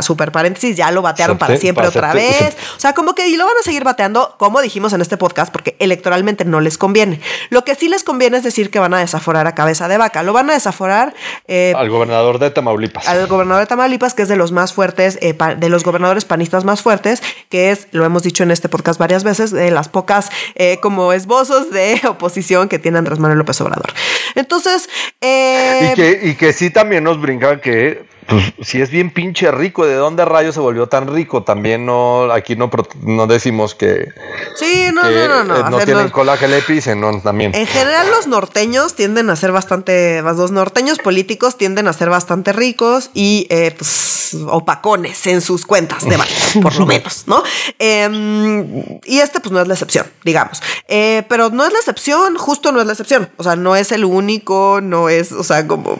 [0.00, 3.46] super paréntesis, ya lo batearon para siempre otra vez, o sea, como que y lo
[3.46, 7.20] van a seguir bateando, como dijimos en este podcast, porque electoralmente no les conviene.
[7.48, 10.22] Lo que sí les conviene es decir que van a desaforar a cabeza de vaca,
[10.22, 11.14] lo van a desaforar
[11.48, 13.08] eh, al gobernador de Tamaulipas.
[13.08, 16.64] Al gobernador de Tamaulipas, que es de los más fuertes, eh, de los gobernadores panistas
[16.64, 20.30] más fuertes, que es, lo hemos dicho en este podcast varias veces, de las pocas
[20.54, 23.85] eh, como esbozos de oposición que tiene Andrés Manuel López Obrador.
[24.34, 24.88] Entonces.
[25.20, 29.50] Eh, y, que, y que sí también nos brinca que pues, si es bien pinche
[29.50, 31.42] rico, ¿de dónde rayos se volvió tan rico?
[31.42, 32.70] También no, aquí no,
[33.02, 34.08] no decimos que.
[34.56, 35.56] Sí, no, no, no, no.
[35.56, 37.54] Eh, no tienen cola que le pisen, no, también.
[37.54, 40.22] En general, los norteños tienden a ser bastante.
[40.22, 46.04] Los norteños políticos tienden a ser bastante ricos y, eh, pues, opacones en sus cuentas
[46.04, 47.42] de banco, por lo menos, ¿no?
[47.78, 50.62] Em, y este, pues, no es la excepción, digamos.
[50.88, 53.30] Eh, pero no es la excepción, justo no es la excepción.
[53.36, 55.96] O sea, no es el único, no es, o sea, como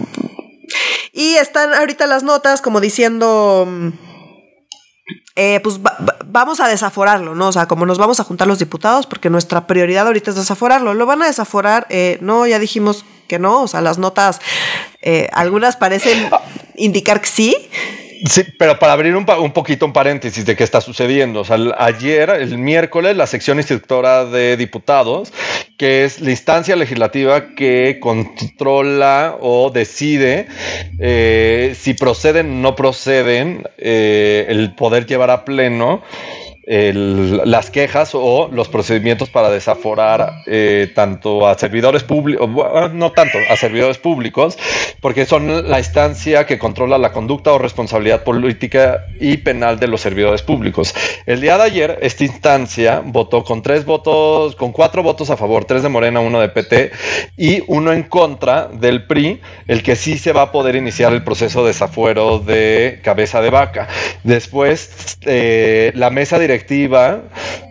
[1.17, 3.67] y están ahorita las notas como diciendo...
[3.67, 3.89] Mm,
[5.39, 5.81] eh, pues
[6.25, 7.49] vamos a desaforarlo, ¿no?
[7.49, 10.95] O sea, como nos vamos a juntar los diputados, porque nuestra prioridad ahorita es desaforarlo.
[10.95, 11.87] ¿Lo van a desaforar?
[11.91, 13.63] Eh, no, ya dijimos que no.
[13.63, 14.41] O sea, las notas,
[15.03, 16.31] eh, algunas parecen
[16.75, 17.69] indicar que sí.
[18.25, 21.41] Sí, pero para abrir un, un, poquito un paréntesis de qué está sucediendo.
[21.41, 25.33] O sea, ayer, el miércoles, la sección instructora de diputados,
[25.77, 30.47] que es la instancia legislativa que controla o decide
[30.99, 36.03] eh, si proceden o no proceden eh, el poder llevar a pleno
[36.67, 42.49] las quejas o los procedimientos para desaforar eh, tanto a servidores públicos,
[42.93, 44.59] no tanto a servidores públicos,
[45.01, 50.01] porque son la instancia que controla la conducta o responsabilidad política y penal de los
[50.01, 50.93] servidores públicos.
[51.25, 55.67] El día de ayer, esta instancia votó con tres votos, con cuatro votos a favor,
[55.67, 56.91] tres de Morena, uno de PT
[57.37, 61.23] y uno en contra del PRI, el que sí se va a poder iniciar el
[61.23, 63.87] proceso de desafuero de cabeza de vaca.
[64.25, 67.23] Después, eh, la mesa directiva directiva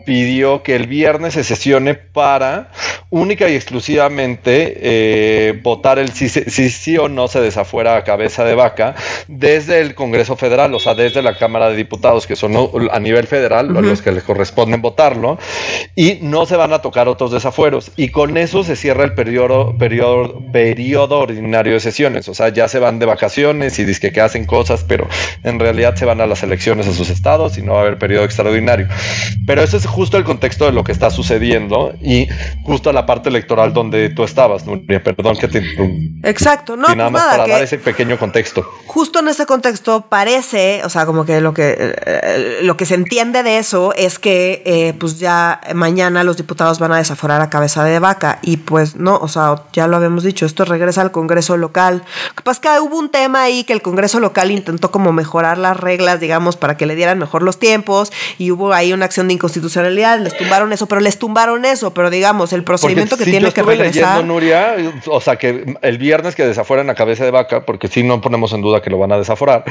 [0.05, 2.71] pidió que el viernes se sesione para
[3.09, 8.43] única y exclusivamente eh, votar el sí, sí, sí o no se desafuera a cabeza
[8.43, 8.95] de vaca
[9.27, 12.55] desde el Congreso Federal, o sea, desde la Cámara de Diputados, que son
[12.91, 13.81] a nivel federal, uh -huh.
[13.81, 15.37] los que les corresponden votarlo,
[15.95, 17.91] y no se van a tocar otros desafueros.
[17.95, 22.67] Y con eso se cierra el periodo, periodo, periodo ordinario de sesiones, o sea, ya
[22.67, 25.07] se van de vacaciones y dicen que hacen cosas, pero
[25.43, 27.97] en realidad se van a las elecciones a sus estados y no va a haber
[27.97, 28.87] periodo extraordinario.
[29.47, 32.27] Pero ese es justo el contexto de lo que está sucediendo y
[32.63, 35.01] justo la parte electoral donde tú estabas, Nuria.
[35.01, 35.63] Perdón que te
[36.23, 38.65] Exacto, no, y nada pues más nada, para que dar ese pequeño contexto.
[38.87, 42.95] Justo en ese contexto parece, o sea, como que lo que eh, lo que se
[42.95, 47.49] entiende de eso es que eh, pues ya mañana los diputados van a desaforar a
[47.49, 51.11] cabeza de vaca y pues no, o sea, ya lo habíamos dicho, esto regresa al
[51.11, 52.03] Congreso local.
[52.29, 55.13] Lo que pasa es que hubo un tema ahí que el Congreso local intentó como
[55.13, 59.05] mejorar las reglas, digamos, para que le dieran mejor los tiempos y hubo ahí una
[59.05, 63.23] acción de inconstitucionalidad, les tumbaron eso, pero les tumbaron eso, pero digamos, el procedimiento Porque
[63.25, 64.17] que sí, tiene yo que regresar.
[64.17, 64.75] leyendo, Nuria,
[65.07, 68.53] o sea, que el viernes que desafueran a cabeza de vaca, porque sí no ponemos
[68.53, 69.63] en duda que lo van a desaforar.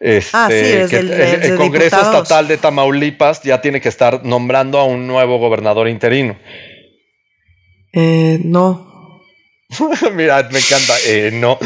[0.00, 2.22] Este, Ah, sí, desde que el- el, desde el Congreso diputados.
[2.22, 6.36] Estatal de Tamaulipas ya tiene que estar nombrando a un nuevo gobernador interino.
[7.92, 8.95] Eh, no.
[10.14, 10.94] Mira, me encanta.
[11.06, 11.58] Eh, no,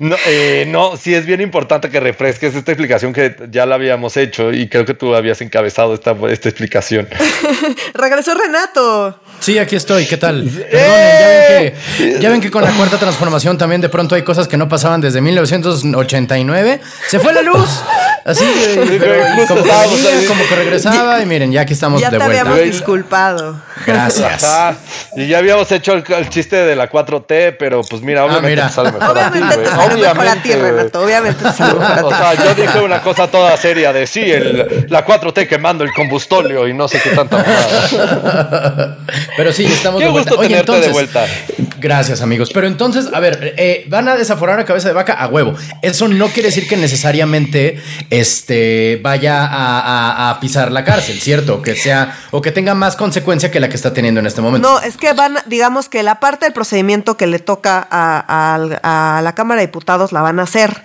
[0.00, 4.16] no, eh, no, sí es bien importante que refresques esta explicación que ya la habíamos
[4.18, 7.08] hecho y creo que tú habías encabezado esta, esta explicación.
[7.94, 9.18] Regresó Renato.
[9.40, 10.06] Sí, aquí estoy.
[10.06, 10.44] ¿Qué tal?
[10.44, 14.22] Perdonen, ya ven, que, ya ven que con la cuarta transformación también de pronto hay
[14.22, 16.80] cosas que no pasaban desde 1989.
[17.08, 17.68] Se fue la luz.
[18.24, 22.10] Así, eh, pero como que venía, como que regresaba y miren, ya aquí estamos Ya
[22.10, 22.40] de te vuelta.
[22.40, 22.70] habíamos Güey.
[22.70, 23.62] disculpado.
[23.86, 24.42] Gracias.
[24.42, 24.76] Ajá.
[25.16, 28.68] Y ya habíamos hecho el, el chiste de la 4T, pero pues mira, obviamente mira.
[28.68, 29.68] te sale mejor a ti, Obviamente güey.
[30.28, 30.70] a ti, Obviamente, güey.
[30.72, 31.00] Renato.
[31.02, 32.14] Obviamente te salió mejor a O ti.
[32.14, 36.66] sea, yo dije una cosa toda seria de sí, el, la 4T quemando el combustóleo
[36.68, 37.44] y no sé qué tanta.
[39.36, 40.30] Pero sí, estamos Qué de vuelta.
[40.30, 41.26] gusto tenerte de vuelta.
[41.78, 42.50] Gracias, amigos.
[42.52, 45.54] Pero entonces, a ver, eh, van a desaforar a cabeza de vaca a huevo.
[45.82, 47.80] Eso no quiere decir que necesariamente
[48.10, 51.62] este, vaya a, a- a pisar la cárcel, ¿cierto?
[51.62, 54.68] Que sea, o que tenga más consecuencia que la que está teniendo en este momento.
[54.68, 59.18] No, es que van, digamos que la parte del procedimiento que le toca a, a-
[59.18, 60.82] a la Cámara de Diputados la van a hacer,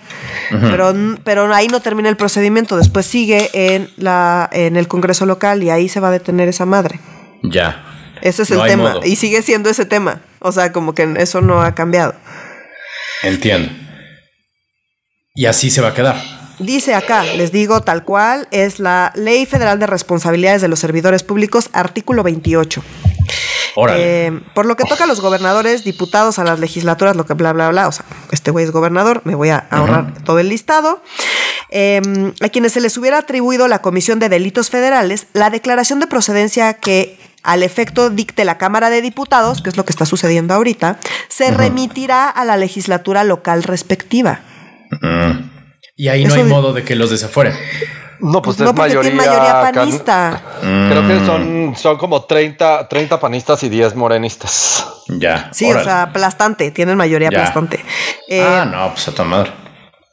[0.50, 0.94] pero,
[1.24, 5.70] pero ahí no termina el procedimiento, después sigue en, la, en el Congreso local y
[5.70, 7.00] ahí se va a detener esa madre.
[7.44, 7.84] Ya.
[8.22, 9.02] Ese es No el tema modo.
[9.06, 12.14] y sigue siendo ese tema, o sea, como que eso no ha cambiado.
[13.24, 13.72] Entiendo.
[15.34, 16.22] Y así se va a quedar.
[16.60, 21.24] Dice acá, les digo tal cual, es la Ley Federal de Responsabilidades de los Servidores
[21.24, 22.84] Públicos, artículo 28.
[23.76, 24.28] Órale.
[24.28, 27.54] Eh, por lo que toca a los gobernadores, diputados, a las legislaturas, lo que bla,
[27.54, 27.88] bla, bla.
[27.88, 31.02] O sea, este güey es gobernador, me voy a ahorrar todo el listado.
[31.70, 32.02] Eh,
[32.42, 36.74] a quienes se les hubiera atribuido la Comisión de Delitos Federales, la declaración de procedencia
[36.74, 41.00] que al efecto dicte la Cámara de Diputados, que es lo que está sucediendo ahorita,
[41.30, 44.42] se remitirá a la legislatura local respectiva.
[45.96, 47.54] Y ahí no hay de- modo de que los desafueren.
[48.22, 50.42] No, pues no, es mayoría, can- panista.
[50.62, 51.08] Creo Mm.
[51.08, 54.86] que son, son como 30, 30 panistas y 10 morenistas.
[55.08, 55.50] Ya.
[55.54, 57.40] Sí, o sea, aplastante, tienen mayoría Ya.
[57.40, 57.84] aplastante.
[58.28, 59.52] Eh, ah, no, pues a tu madre.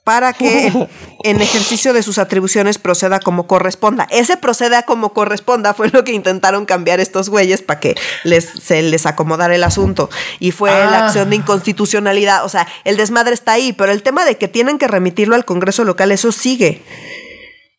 [0.05, 0.73] para que
[1.25, 4.07] en ejercicio de sus atribuciones proceda como corresponda.
[4.09, 7.95] Ese proceda como corresponda fue lo que intentaron cambiar estos güeyes para que
[8.25, 10.09] les, se les acomodara el asunto.
[10.41, 10.89] Y fue Ah.
[10.91, 12.43] la acción de inconstitucionalidad.
[12.47, 15.45] O sea, el desmadre está ahí, pero el tema de que tienen que remitirlo al
[15.45, 16.81] Congreso local, eso sigue.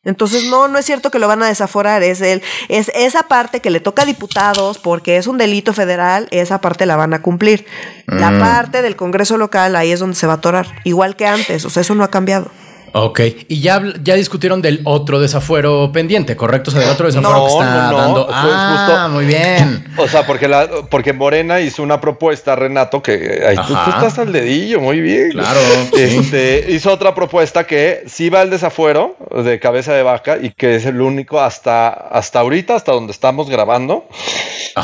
[0.06, 3.60] Entonces, no, no es cierto que lo van a desaforar, es el, es esa parte
[3.60, 7.22] que le toca a diputados porque es un delito federal, esa parte la van a
[7.22, 7.66] cumplir.
[8.08, 8.40] La Mm.
[8.40, 11.70] parte del Congreso local, ahí es donde se va a atorar, igual que antes, o
[11.70, 12.50] sea, eso no ha cambiado.
[12.94, 13.22] Ok.
[13.48, 16.70] Y ya, ya discutieron del otro desafuero pendiente, ¿correcto?
[16.70, 18.28] O sea, del otro desafuero No, que está no, no, dando.
[18.32, 19.86] Ah, justo- muy bien.
[20.00, 24.32] O sea, porque, la, porque Morena hizo una propuesta, Renato, que ahí tú, estás al
[24.32, 25.32] dedillo, muy bien.
[25.32, 25.60] Claro,
[25.94, 26.02] sí.
[26.02, 30.76] Este, hizo otra propuesta que sí va el desafuero de cabeza de vaca y que
[30.78, 34.08] es el único hasta, hasta ahorita, hasta donde estamos grabando.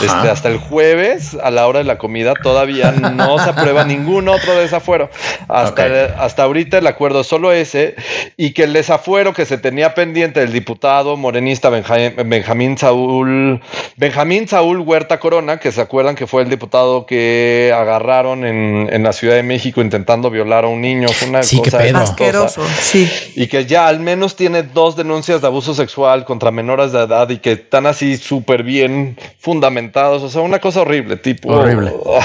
[0.02, 4.28] Este, hasta el jueves, a la hora de la comida, todavía no se aprueba ningún
[4.28, 5.10] otro desafuero.
[5.48, 5.86] Hasta,
[6.20, 7.95] hasta ahorita el acuerdo es solo ese
[8.38, 13.62] y que el desafuero que se tenía pendiente del diputado morenista Benja- Benjamín Saúl
[13.98, 19.04] Benjamín Saúl Huerta Corona, que se acuerdan que fue el diputado que agarraron en, en
[19.04, 21.78] la Ciudad de México intentando violar a un niño, fue una Sí, cosa.
[21.80, 23.10] Asqueroso, sí.
[23.36, 27.30] y que ya al menos tiene dos denuncias de abuso sexual contra menores de edad
[27.30, 29.18] y que están así súper bien
[29.62, 31.52] lamentados, o sea, una cosa horrible, tipo...
[31.54, 31.92] Horrible.
[32.04, 32.20] oh,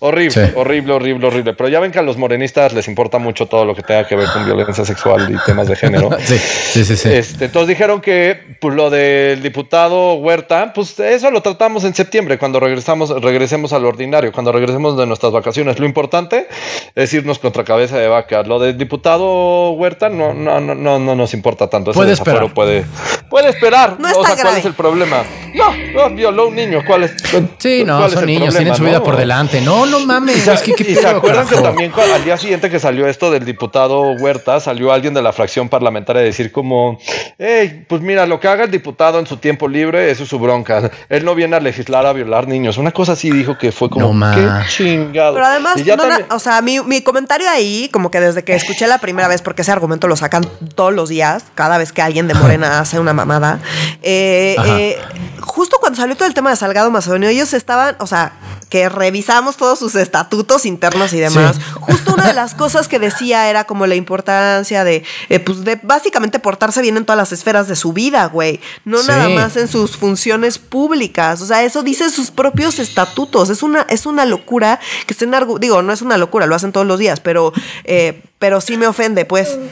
[0.00, 1.54] horrible, horrible, horrible, horrible.
[1.54, 4.16] Pero ya ven que a los morenistas les importa mucho todo lo que tenga que
[4.16, 6.10] ver con violencia sexual y temas de género.
[6.24, 6.96] sí, sí, sí.
[6.96, 7.08] sí.
[7.12, 12.38] Este, entonces dijeron que pues, lo del diputado Huerta, pues eso lo tratamos en septiembre,
[12.38, 15.78] cuando regresamos, regresemos al ordinario, cuando regresemos de nuestras vacaciones.
[15.78, 16.46] Lo importante
[16.94, 18.42] es irnos contra cabeza de vaca.
[18.42, 21.90] Lo del diputado Huerta no, no, no, no, no nos importa tanto.
[21.90, 22.52] Ese Puede esperar.
[22.54, 22.84] Puede,
[23.30, 23.96] puede esperar.
[23.98, 24.58] No o sea, ¿cuál grave.
[24.60, 25.22] es el problema?
[25.54, 26.80] No, no, violó un niño.
[26.86, 27.12] ¿Cuál es?
[27.58, 29.04] Sí, no, cuál es son el niños, problema, tienen su vida no?
[29.04, 29.60] por delante.
[29.60, 31.68] No, no mames, Y es que qué se, y se pedo, acuerdan que carajo.
[31.68, 35.32] también cu- al día siguiente que salió esto del diputado Huerta, salió alguien de la
[35.32, 36.96] fracción parlamentaria decir como,
[37.36, 40.38] hey, pues mira, lo que haga el diputado en su tiempo libre, eso es su
[40.38, 40.92] bronca.
[41.08, 42.78] Él no viene a legislar a violar niños.
[42.78, 45.34] Una cosa así dijo que fue como, No, qué chingado.
[45.34, 48.54] Pero además, Y ya no o sea, mi, mi comentario ahí, como que desde que
[48.54, 50.46] escuché la primera vez, porque ese argumento lo sacan
[50.76, 53.58] todos los días, cada vez que alguien de Morena hace una mamada,
[54.02, 54.98] eh, eh,
[55.40, 58.32] justo cuando salió todo el tema de Salgado Macedonio, ellos estaban, o sea,
[58.70, 61.56] que revisamos todos sus estatutos internos y demás.
[61.56, 61.62] Sí.
[61.80, 65.78] Justo una de las cosas que decía era como la importancia de, eh, pues, de
[65.82, 68.58] básicamente portarse bien en todas las esferas de su vida, güey.
[68.86, 69.08] No Sí.
[69.08, 71.42] nada más en sus funciones públicas.
[71.42, 73.50] O sea, eso dice sus propios estatutos.
[73.50, 75.30] Es una, es una locura que estén
[75.60, 77.52] digo, no es una locura, lo hacen todos los días, pero,
[77.84, 79.58] eh, pero sí me ofende, pues.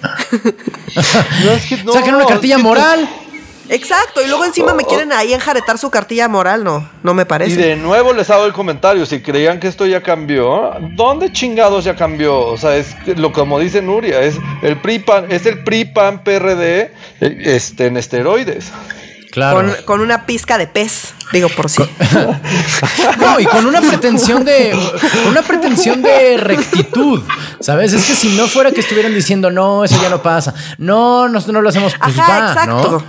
[1.45, 3.09] No, es que no, Saquen una cartilla es que- moral.
[3.71, 4.21] Exacto.
[4.23, 7.57] Y luego encima me quieren ahí enjaretar su cartilla moral, no, no me Y parece.
[7.57, 11.95] de nuevo les hago el comentario, si creían que esto ya cambió, ¿dónde chingados ya
[11.97, 12.39] cambió?
[12.41, 15.85] O sea, es que lo como dice Nuria, es el PRI PAN, es el PRI
[15.87, 18.73] PAN PRD eh, este, en esteroides.
[19.31, 19.59] Claro.
[19.59, 21.85] Con, con una pizca de pez, digo por sí.
[23.21, 24.77] No, y con una pretensión de
[25.29, 27.23] una pretensión de rectitud,
[27.61, 27.93] ¿sabes?
[27.93, 31.55] Es que si no fuera que estuvieran diciendo, "No, eso ya no pasa." No, nosotros
[31.55, 32.91] no lo hacemos, pues Ajá, va, exacto.
[32.91, 33.05] ¿no?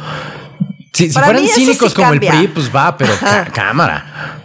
[0.93, 2.31] Si, fueran cínicos sí como cambia.
[2.31, 3.13] el PRI, pues va, pero
[3.53, 4.39] cámara.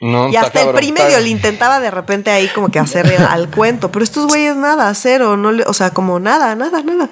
[0.00, 3.48] No, Y hasta el PRI medio le intentaba de repente ahí como que hacer al
[3.50, 3.90] cuento.
[3.90, 7.08] Pero estos güeyes nada, cero, no le, o sea, como nada, nada, nada.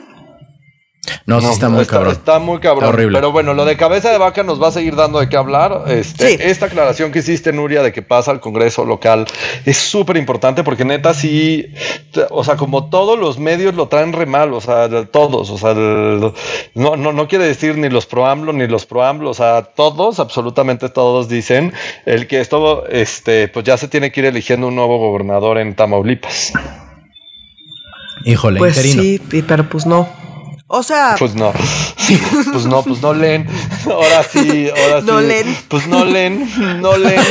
[1.26, 2.12] No, sí No, está muy cabrón.
[2.12, 2.84] Está muy cabrón.
[2.84, 3.18] Está horrible.
[3.18, 5.84] Pero bueno, lo de cabeza de vaca nos va a seguir dando de qué hablar.
[5.88, 6.36] Este, Sí.
[6.40, 9.26] Esta aclaración que hiciste, Nuria, de que pasa al Congreso local
[9.64, 11.66] es súper importante porque neta sí,
[12.30, 15.70] o sea, como todos los medios lo traen re mal, o sea, todos, o sea,
[15.72, 16.32] el-
[16.74, 19.62] no, no, no quiere decir ni los pro AMLO ni los pro AMLO, o sea,
[19.62, 21.72] todos, absolutamente todos dicen
[22.04, 25.74] el que esto, este, pues ya se tiene que ir eligiendo un nuevo gobernador en
[25.74, 26.52] Tamaulipas.
[28.24, 29.02] Híjole, Pues interino.
[29.02, 30.08] sí, pero pues no.
[30.68, 31.52] O sea, Pues no,
[32.52, 33.46] pues no, pues no leen.
[33.86, 35.06] Ahora sí, ahora sí.
[35.06, 35.56] No leen.
[35.68, 37.20] Pues no leen, no leen.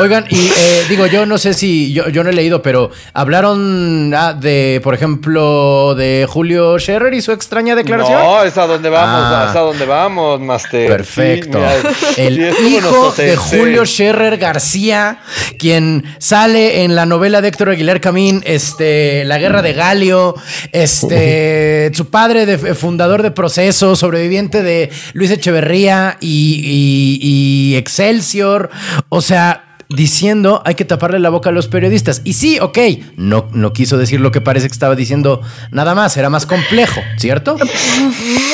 [0.00, 4.12] Oigan, y eh, digo, yo no sé si yo, yo no he leído, pero hablaron
[4.14, 8.22] ah, de, por ejemplo, de Julio Scherer y su extraña declaración.
[8.22, 9.46] No, es a donde vamos, Ah.
[9.48, 10.88] es a donde vamos, Master.
[10.88, 11.58] Perfecto.
[11.58, 11.88] Sí,
[12.18, 13.34] mira, el sí, hijo de.
[13.36, 15.20] Julio Scherer García,
[15.58, 20.34] quien sale en la novela de Héctor Aguilar Camín, este, La Guerra de Galio,
[20.72, 20.97] este,
[21.94, 28.70] su padre de, fundador de Proceso, sobreviviente de Luis Echeverría y, y- y Excelsior.
[29.08, 32.20] O sea, diciendo hay que taparle la boca a los periodistas.
[32.24, 32.78] Y sí, ok,
[33.16, 35.40] no, no quiso decir lo que parece que estaba diciendo
[35.70, 37.56] nada más, era más complejo, ¿cierto?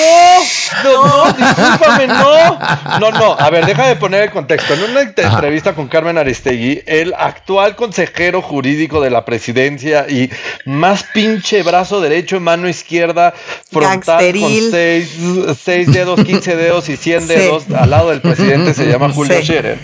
[0.85, 2.59] No, no, discúlpame, no.
[3.01, 3.37] No, no.
[3.39, 4.75] A ver, déjame poner el contexto.
[4.75, 5.35] En una Ajá.
[5.35, 10.31] entrevista con Carmen Aristegui, el actual consejero jurídico de la presidencia y
[10.65, 13.35] más pinche brazo derecho, mano izquierda,
[13.71, 14.63] frontal Gangsteril.
[14.63, 15.17] con seis,
[15.63, 17.29] seis dedos, 15 dedos y 100 Sí.
[17.29, 19.43] dedos al lado del presidente se llama Julio Sí.
[19.45, 19.79] Scherer.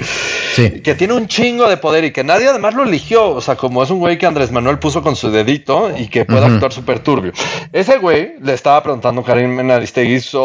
[0.55, 0.71] Sí.
[0.83, 3.29] Que tiene un chingo de poder y que nadie además lo eligió.
[3.31, 6.25] O sea, como es un güey que Andrés Manuel puso con su dedito y que
[6.25, 7.33] puede actuar súper turbio.
[7.73, 10.40] Ese güey le estaba preguntando a Karim Aristegui sobre,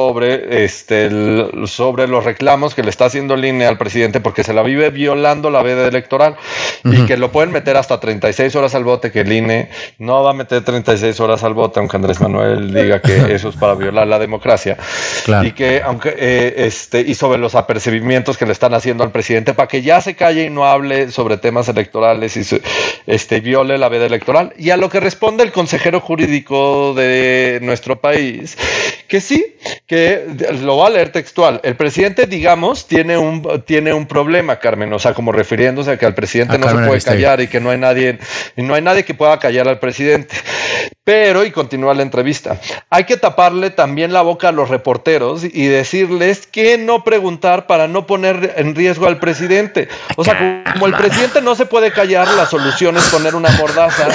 [0.49, 4.53] este, el- sobre los reclamos que le está haciendo el INE al presidente porque se
[4.53, 6.35] la vive violando la veda electoral
[6.83, 9.69] y que lo pueden meter hasta 36 horas al bote, que el INE
[9.99, 13.55] no va a meter 36 horas al bote, aunque Andrés Manuel diga que eso es
[13.55, 14.77] para violar la democracia.
[15.25, 15.47] Claro.
[15.47, 19.53] Y que aunque eh, este y sobre los apercibimientos que le están haciendo al presidente
[19.53, 22.61] para que ya se calle y no hable sobre temas electorales y su-
[23.07, 27.99] este viole la veda electoral y a lo que responde el consejero jurídico de nuestro
[27.99, 28.57] país
[29.07, 29.55] que sí
[29.87, 30.25] que
[30.61, 31.59] lo va a leer textual.
[31.63, 34.91] El presidente digamos tiene un tiene un problema Carmen.
[34.93, 37.15] O sea como refiriéndose a que al presidente A no se puede Aristegui.
[37.15, 38.19] callar y que no hay nadie
[38.55, 40.35] y no hay nadie que pueda callar al presidente
[41.05, 45.67] pero, y continúa la entrevista, hay que taparle también la boca a los reporteros y
[45.67, 49.87] decirles que no preguntar para no poner en riesgo al presidente.
[50.15, 54.07] O sea, como el presidente no se puede callar, la solución es poner una mordaza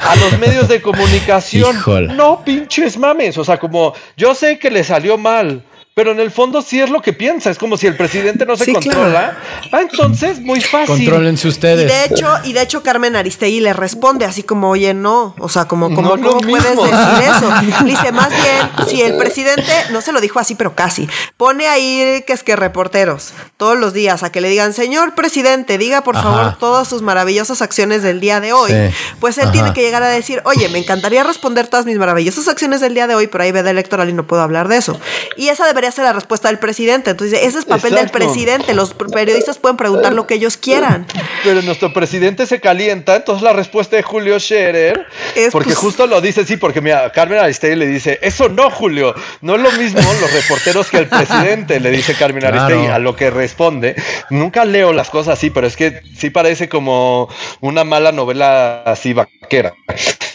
[0.00, 1.76] a los medios de comunicación.
[1.76, 2.12] Híjole.
[2.14, 3.38] No pinches mames.
[3.38, 5.62] O sea, como yo sé que le salió mal.
[5.96, 7.48] Pero en el fondo sí es lo que piensa.
[7.48, 9.38] Es como si el presidente no se controla.
[9.72, 10.94] Ah, entonces, muy fácil.
[10.94, 11.84] Contrólense ustedes.
[11.84, 15.34] Y de hecho, y de hecho Carmen Aristegui le responde así como, oye, no.
[15.38, 16.84] O sea, como, como No, ¿cómo lo puedes mismo.
[16.84, 17.82] decir eso?
[17.82, 21.66] Le dice, más bien, si el presidente, no se lo dijo así, pero casi, pone
[21.66, 26.02] ahí que es que reporteros todos los días a que le digan, señor presidente, diga
[26.02, 26.30] por Ajá.
[26.30, 28.70] favor todas sus maravillosas acciones del día de hoy.
[28.70, 28.94] Sí.
[29.18, 29.52] Pues él Ajá.
[29.52, 33.06] tiene que llegar a decir, oye, me encantaría responder todas mis maravillosas acciones del día
[33.06, 35.00] de hoy, pero hay veda electoral y no puedo hablar de eso.
[35.38, 37.10] Y esa debería ser la respuesta del presidente.
[37.10, 38.18] Entonces, ese es papel Exacto.
[38.18, 38.74] del presidente.
[38.74, 41.06] Los periodistas pueden preguntar lo que ellos quieran.
[41.44, 46.06] Pero nuestro presidente se calienta, entonces la respuesta de Julio Scherer, Es, porque pues- justo
[46.06, 49.72] lo dice, sí, porque mira, Carmen Aristegui le dice, eso no, Julio, no es lo
[49.72, 52.60] mismo los reporteros que el presidente, le dice Carmen Claro.
[52.62, 53.94] Aristegui, a lo que responde.
[54.30, 57.28] Nunca leo las cosas así, pero es que sí parece como
[57.60, 59.74] una mala novela así vaquera.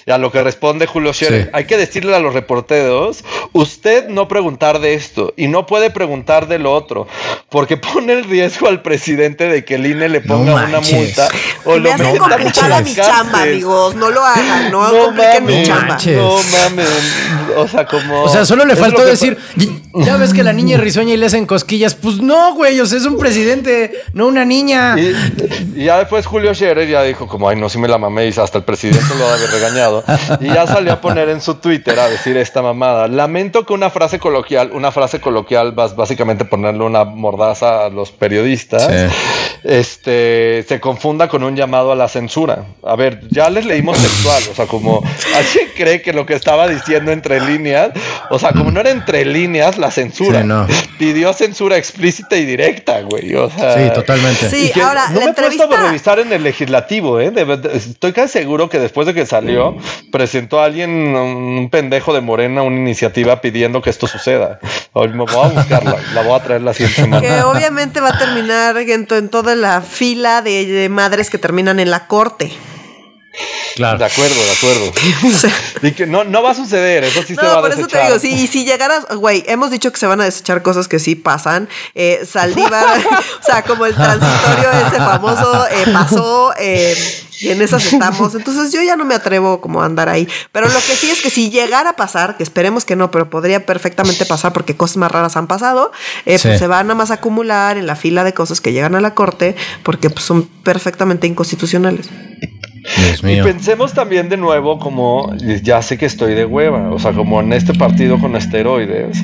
[0.05, 1.49] Y a lo que responde Julio Scherer, Sí.
[1.53, 3.23] hay que decirle a los reporteros,
[3.53, 7.07] usted no preguntar de esto y no puede preguntar de lo otro,
[7.49, 10.93] porque pone el riesgo al presidente de que el INE le No ponga una manches.
[10.93, 11.27] multa
[11.65, 11.91] o me lo
[12.25, 13.95] a complicada mi chamba, amigos.
[13.95, 15.87] No lo hagan, no, No compliquen mi mames, chamba.
[15.87, 16.15] manches.
[16.17, 16.87] No mames,
[17.57, 20.75] o sea, como O sea, solo le faltó decir, "Y- ya ves que la niña
[20.77, 21.95] es risueña y le hacen cosquillas.
[21.95, 24.95] Pues no, güey, o sea, es un presidente, no una niña.
[24.97, 25.15] Y,
[25.75, 28.29] y ya después Julio Scherer ya dijo como, ay, no, sí me la mamé y
[28.29, 30.03] hasta el presidente lo había regañado.
[30.39, 33.07] Y ya salió a poner en su Twitter a decir esta mamada.
[33.07, 38.11] Lamento que una frase coloquial, una frase coloquial, vas básicamente ponerle una mordaza a los
[38.11, 39.15] periodistas, Sí.
[39.63, 42.65] este, se confunda con un llamado a la censura.
[42.83, 45.03] A ver, ya les leímos textual, o sea, como,
[45.35, 47.91] ¿alguien cree que lo que estaba diciendo entre líneas,
[48.29, 50.65] o sea, como no era entre líneas la censura, Sí, no.
[50.97, 53.73] pidió censura explícita y directa, güey, o sea.
[53.75, 54.49] Sí, totalmente.
[54.49, 57.31] Sí, que ahora, no la me he puesto a entrevista- revisar en el legislativo, ¿eh?
[57.31, 59.75] De estoy casi seguro que después de que salió,
[60.11, 64.59] presentó a alguien, un pendejo de Morena, una iniciativa pidiendo que esto suceda.
[64.93, 67.21] Hoy me voy a buscarla, la voy a traer la siguiente semana.
[67.21, 71.37] Que obviamente va a terminar en, to- en toda la fila de, de madres que
[71.37, 72.51] terminan en la corte.
[73.75, 73.97] Claro.
[73.99, 74.91] De acuerdo, de acuerdo.
[75.81, 77.77] Y que no, no va a suceder, eso sí se va No, a por eso
[77.87, 78.05] te desechar.
[78.07, 80.99] digo, sí, y si llegaras, güey, hemos dicho que se van a desechar cosas que
[80.99, 81.69] sí pasan.
[81.95, 82.99] Eh, Saldívar,
[83.41, 86.95] o sea, como el transitorio ese famoso eh, pasó eh,
[87.39, 88.35] y en esas estamos.
[88.35, 90.27] Entonces yo ya no me atrevo como a andar ahí.
[90.51, 93.29] Pero lo que sí es que si llegara a pasar, que esperemos que no, pero
[93.29, 95.91] podría perfectamente pasar porque cosas más raras han pasado,
[96.25, 96.49] eh, Sí.
[96.49, 99.15] pues se van a más acumular en la fila de cosas que llegan a la
[99.15, 102.07] corte porque pues, son perfectamente inconstitucionales.
[102.81, 107.13] Dios Y pensemos también de nuevo como, ya sé que estoy de hueva, o sea,
[107.13, 109.21] como en este partido con esteroides.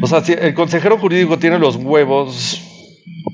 [0.00, 2.79] O sea, si el consejero jurídico tiene los huevos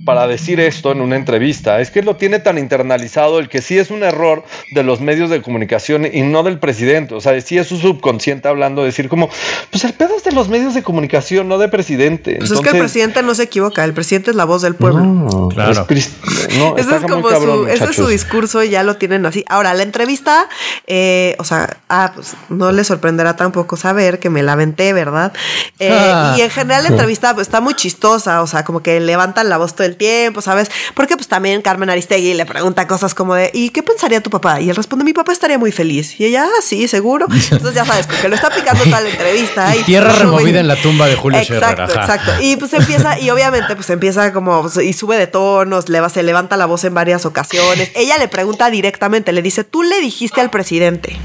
[0.05, 3.79] para decir esto en una entrevista, es que lo tiene tan internalizado el que sí
[3.79, 7.59] es un error de los medios de comunicación y no del presidente, o sea, sí
[7.59, 9.29] es su subconsciente hablando, decir como,
[9.71, 12.37] pues el pedo es de los medios de comunicación, no de presidente.
[12.39, 15.01] Pues es que el presidente no se equivoca, el presidente es la voz del pueblo.
[15.01, 15.87] No, Claro.
[15.89, 16.11] es
[16.59, 19.45] no, Ese es como cabrón, su, ese es su discurso y ya lo tienen así.
[19.49, 20.49] Ahora, la entrevista,
[20.87, 25.33] eh, o sea, ah, pues no le sorprenderá tampoco saber que me la aventé, ¿verdad?
[25.79, 26.35] Eh, Ah.
[26.39, 29.57] Y en general la entrevista pues, está muy chistosa, o sea, como que levantan la
[29.57, 30.71] voz todo el tiempo, ¿sabes?
[30.95, 34.61] Porque pues también Carmen Aristegui le pregunta cosas como de, ¿y qué pensaría tu papá?
[34.61, 36.21] Y él responde, mi papá estaría muy feliz.
[36.21, 37.27] Y ella, ah, sí, seguro.
[37.51, 39.75] Entonces ya sabes, porque lo está picando toda la entrevista.
[39.77, 42.01] Y tierra removida en la tumba de Julio Exacto, Scherer, ajá.
[42.15, 42.43] exacto.
[42.43, 46.09] Y pues empieza, y obviamente pues empieza como, pues, y sube de tonos, le va,
[46.09, 47.91] se levanta la voz en varias ocasiones.
[47.95, 51.17] Ella le pregunta directamente, le dice, tú le dijiste al presidente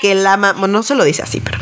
[0.00, 1.58] que la, ma- bueno, no se lo dice así, pero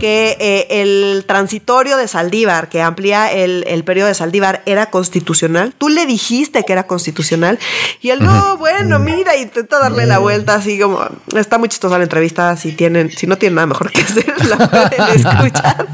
[0.00, 5.72] que eh, el transitorio de Saldívar, que amplía el, el periodo de Saldívar, era constitucional.
[5.76, 7.58] Tú le dijiste que era constitucional.
[8.00, 11.00] Y él, no, bueno, mira, intenta darle la vuelta así como,
[11.36, 14.56] está muy chistosa la entrevista, si tienen, si no tienen nada mejor que hacer, la
[14.68, 15.86] pueden escuchar.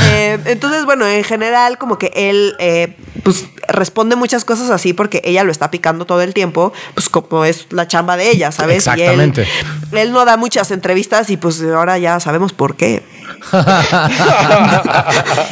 [0.00, 5.20] Eh, entonces, bueno, en general, como que él eh, pues responde muchas cosas así porque
[5.24, 8.78] ella lo está picando todo el tiempo, pues como es la chamba de ella, ¿sabes?
[8.78, 9.42] Exactamente.
[9.42, 13.02] Y él, él no da muchas entrevistas y pues ahora ya sabemos por qué.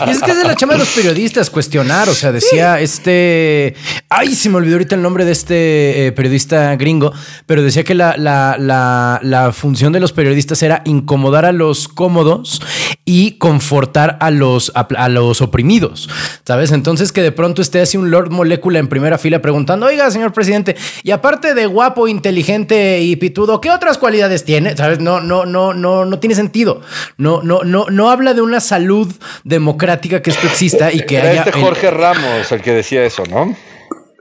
[0.07, 3.75] Y es que es de la chama de los periodistas cuestionar, o sea, decía este,
[4.09, 7.13] ay, se me olvidó ahorita el nombre de este eh, periodista gringo,
[7.47, 11.89] pero decía que la, la, la, la función de los periodistas era incomodar a los
[11.89, 12.63] cómodos
[13.05, 16.09] y confortar a los, a, a los oprimidos,
[16.45, 16.73] ¿sabes?
[16.73, 20.33] Entonces que de pronto esté así un Lord Molécula en primera fila preguntando, oiga, señor
[20.33, 24.77] presidente, y aparte de guapo, inteligente y pitudo, ¿qué otras cualidades tiene?
[24.77, 25.01] ¿Sabes?
[25.01, 26.81] No, no, no, no, no tiene sentido.
[27.17, 29.13] No, no, no, no habla de una salud
[29.45, 31.43] democrática que esto exista y que Era haya.
[31.45, 33.55] este Jorge Ramos el que decía eso, ¿no?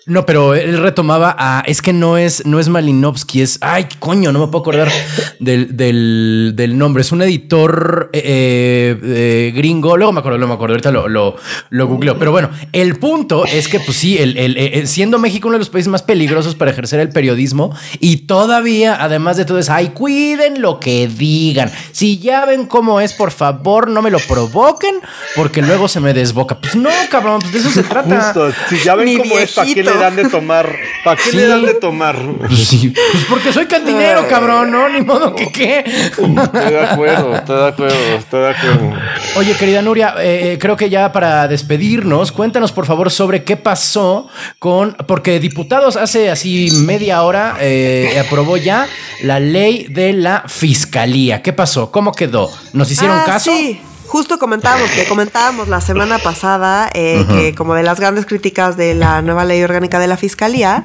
[0.08, 1.64] No, pero él retomaba a.
[1.68, 3.60] Es que no es, no es Malinowski, es.
[3.62, 4.92] Ay, coño, no me puedo acordar
[5.40, 7.02] del, del, del nombre.
[7.02, 9.98] Es un editor eh, eh, gringo.
[9.98, 10.74] Luego me acuerdo, luego me acuerdo.
[10.74, 11.36] Ahorita lo, lo,
[11.70, 12.18] lo googleo.
[12.18, 15.60] Pero bueno, el punto es que, pues sí, el, el, eh, siendo México uno de
[15.60, 19.90] los países más peligrosos para ejercer el periodismo, y todavía, además de todo eso, ay,
[19.90, 21.72] cuiden lo que digan.
[21.92, 24.96] Si ya ven cómo es, por favor, no me lo provoquen,
[25.36, 26.60] porque luego se me desboca.
[26.60, 28.34] Pues no, cabrón, pues de eso se trata.
[28.34, 30.76] Justo, si ya ven cómo es, ¿para qué le dan de tomar?
[31.04, 32.16] ¿Para qué le dan de tomar?
[32.48, 34.90] Pues sí, pues porque soy cantinero, cabrón, ¿no?
[34.90, 35.80] Ni modo que qué.
[35.86, 38.94] Estoy de acuerdo, estoy de acuerdo, estoy de acuerdo.
[39.38, 44.28] Oye, querida Nuria, eh, creo que ya para despedirnos, cuéntanos por favor sobre qué pasó
[44.60, 48.88] con, porque diputados hace así media hora eh, aprobó ya
[49.24, 51.42] la ley de la fiscalía.
[51.42, 51.92] ¿Qué pasó?
[51.92, 52.50] ¿Cómo quedó?
[52.74, 53.52] ¿Nos hicieron Ah, caso?
[53.52, 53.82] Sí.
[54.12, 58.94] Justo comentábamos, que comentábamos la semana pasada, eh, que como de las grandes críticas de
[58.94, 60.84] la nueva ley orgánica de la Fiscalía,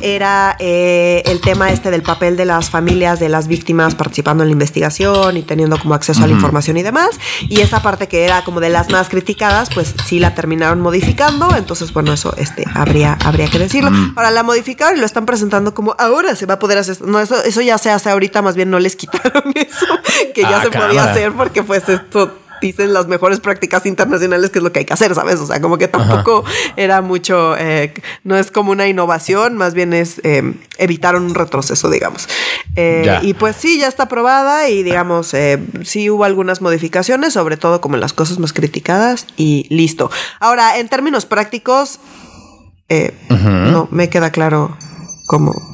[0.00, 4.48] era eh, el tema este del papel de las familias de las víctimas participando en
[4.48, 7.10] la investigación y teniendo como acceso a la información y demás.
[7.42, 11.54] Y esa parte que era como de las más criticadas, pues sí la terminaron modificando.
[11.54, 13.92] Entonces, bueno, eso este, habría, habría que decirlo.
[14.16, 17.00] Ahora la modificaron y lo están presentando como ahora se va a poder hacer.
[17.02, 19.86] No, eso, eso ya se hace ahorita, más bien no les quitaron eso,
[20.34, 24.58] que ya Ah, se podía hacer porque pues esto dicen las mejores prácticas internacionales que
[24.58, 25.38] es lo que hay que hacer, ¿sabes?
[25.40, 26.44] O sea, como que tampoco
[26.76, 27.92] era mucho, eh,
[28.22, 32.26] no es como una innovación, más bien es eh, evitar un retroceso, digamos.
[32.76, 37.56] Eh, y pues sí, ya está aprobada y digamos, eh, sí hubo algunas modificaciones, sobre
[37.56, 40.10] todo como en las cosas más criticadas y listo.
[40.40, 42.00] Ahora, en términos prácticos,
[43.28, 44.76] no me queda claro
[45.26, 45.73] cómo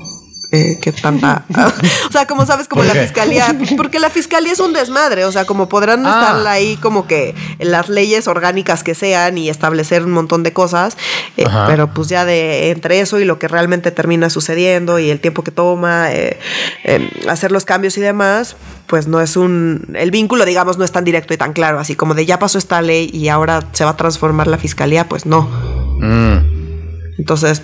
[0.52, 1.44] eh, qué tanta.
[2.08, 3.02] o sea, como sabes, como ¿Por la qué?
[3.06, 3.54] fiscalía.
[3.76, 5.24] Porque la fiscalía es un desmadre.
[5.24, 6.08] O sea, como podrán Ah.
[6.10, 10.96] estar ahí como que las leyes orgánicas que sean y establecer un montón de cosas.
[11.36, 15.20] eh, pero pues ya de entre eso y lo que realmente termina sucediendo y el
[15.20, 16.38] tiempo que toma, eh,
[16.84, 18.56] eh, hacer los cambios y demás.
[18.86, 19.92] Pues no es un.
[19.94, 21.78] El vínculo, digamos, no es tan directo y tan claro.
[21.78, 25.08] Así como de ya pasó esta ley y ahora se va a transformar la fiscalía,
[25.08, 25.42] pues no.
[26.00, 26.39] Mm,
[27.20, 27.60] Entonces,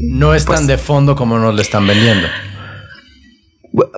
[0.00, 2.26] no es tan de fondo como nos lo están vendiendo.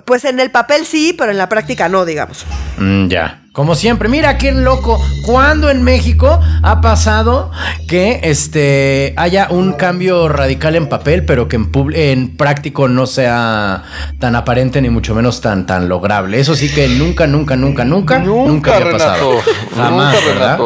[0.05, 2.45] pues en el papel sí, pero en la práctica no, digamos.
[2.77, 3.43] Mm, ya.
[3.53, 4.99] Como siempre, mira qué loco.
[5.25, 7.51] ¿Cuándo en México ha pasado
[7.87, 13.07] que este haya un cambio radical en papel, pero que en, pub- en práctico no
[13.07, 13.83] sea
[14.19, 16.39] tan aparente ni mucho menos tan tan lograble?
[16.39, 19.39] Eso sí que nunca, nunca, nunca, nunca, nunca, había pasado.
[19.41, 19.75] Renato.
[19.75, 20.59] Jamás, nunca, ¿verdad?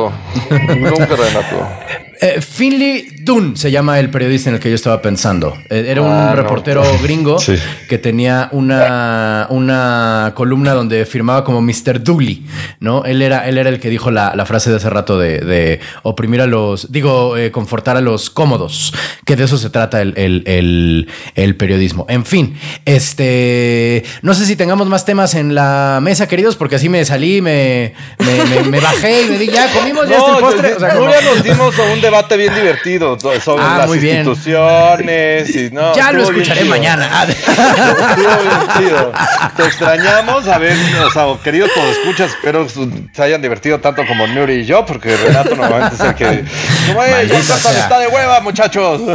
[0.49, 0.99] Renato.
[0.99, 1.69] Nunca, Renato.
[2.23, 5.57] Eh, Finley Dunn se llama el periodista en el que yo estaba pensando.
[5.71, 6.35] Eh, era un Ah, no.
[6.35, 7.55] reportero gringo Sí.
[7.89, 12.03] que tenía una, una columna donde firmaba como Mr.
[12.03, 12.45] Dooley,
[12.79, 13.05] ¿no?
[13.05, 15.79] Él era, él era el que dijo la, la frase de hace rato de, de
[16.03, 18.93] oprimir a los, digo, eh, confortar a los cómodos,
[19.25, 22.05] que de eso se trata el, el- el- el periodismo.
[22.07, 22.55] En fin,
[22.85, 27.41] este, no sé si tengamos más temas en la mesa, queridos, porque así me salí,
[27.41, 30.73] me, me, me- me bajé y me di, ya comimos, ya está el postre.
[30.75, 34.17] O sea, como- nos dimos un debate bien divertido sobre Ah, las muy bien.
[34.27, 35.95] instituciones y no.
[35.95, 37.09] ya lo escucharé mañana.
[39.55, 44.53] Te extrañamos, a ver, o sea, queridos escuchas, espero se hayan divertido tanto como Nuri
[44.61, 46.43] y yo, porque Renato normalmente es el que.
[46.87, 47.79] Como, "Ey, Maldita esta sea.
[47.83, 49.01] está de hueva, muchachos.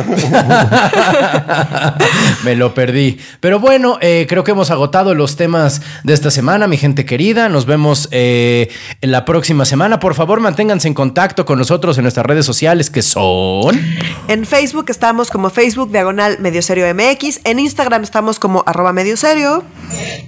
[2.44, 3.18] Me lo perdí.
[3.40, 7.48] Pero bueno, eh, creo que hemos agotado los temas de esta semana, mi gente querida.
[7.48, 8.68] Nos vemos eh,
[9.00, 9.98] en la próxima semana.
[10.00, 13.80] Por favor, manténganse en contacto con nosotros en nuestras redes sociales que son.
[14.28, 17.40] En Facebook estamos como Facebook Diagonal Medio Serio MX.
[17.44, 19.64] En Instagram estamos como arroba medio serio.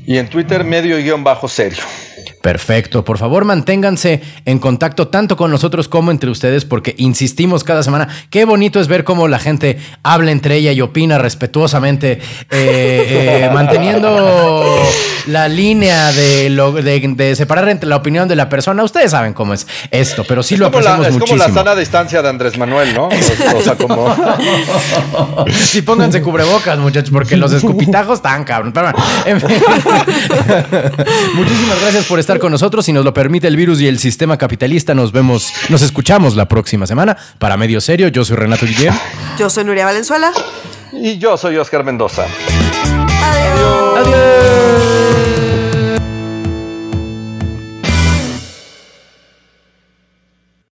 [0.07, 1.83] Y en Twitter, medio y guion bajo serio.
[2.43, 3.05] Perfecto.
[3.05, 8.09] Por favor, manténganse en contacto tanto con nosotros como entre ustedes, porque insistimos cada semana.
[8.31, 12.21] Qué bonito es ver cómo la gente habla entre ella y opina respetuosamente, eh,
[12.51, 14.81] eh, manteniendo
[15.27, 18.83] la línea de, lo- de, de separar entre la opinión de la persona.
[18.85, 21.55] Ustedes saben cómo es esto, pero sí es lo como, la, apreciamos es como muchísimo.
[21.57, 23.09] la sana distancia de Andrés Manuel, ¿no?
[23.55, 24.15] O, o sea, como.
[25.53, 28.73] Sí, pónganse cubrebocas, muchachos, porque los escupitajos están cabrón.
[28.73, 28.93] Pero
[29.27, 29.57] en fin.
[31.35, 32.85] Muchísimas gracias por estar con nosotros.
[32.85, 36.47] Si nos lo permite el virus y el sistema capitalista, nos vemos, nos escuchamos la
[36.47, 37.17] próxima semana.
[37.39, 38.93] Para Medio Serio, yo soy Renato Guillén.
[39.39, 40.31] Yo soy Nuria Valenzuela.
[40.93, 42.27] Y yo soy Oscar Mendoza.
[43.23, 44.07] Adiós.
[44.07, 44.68] Adiós.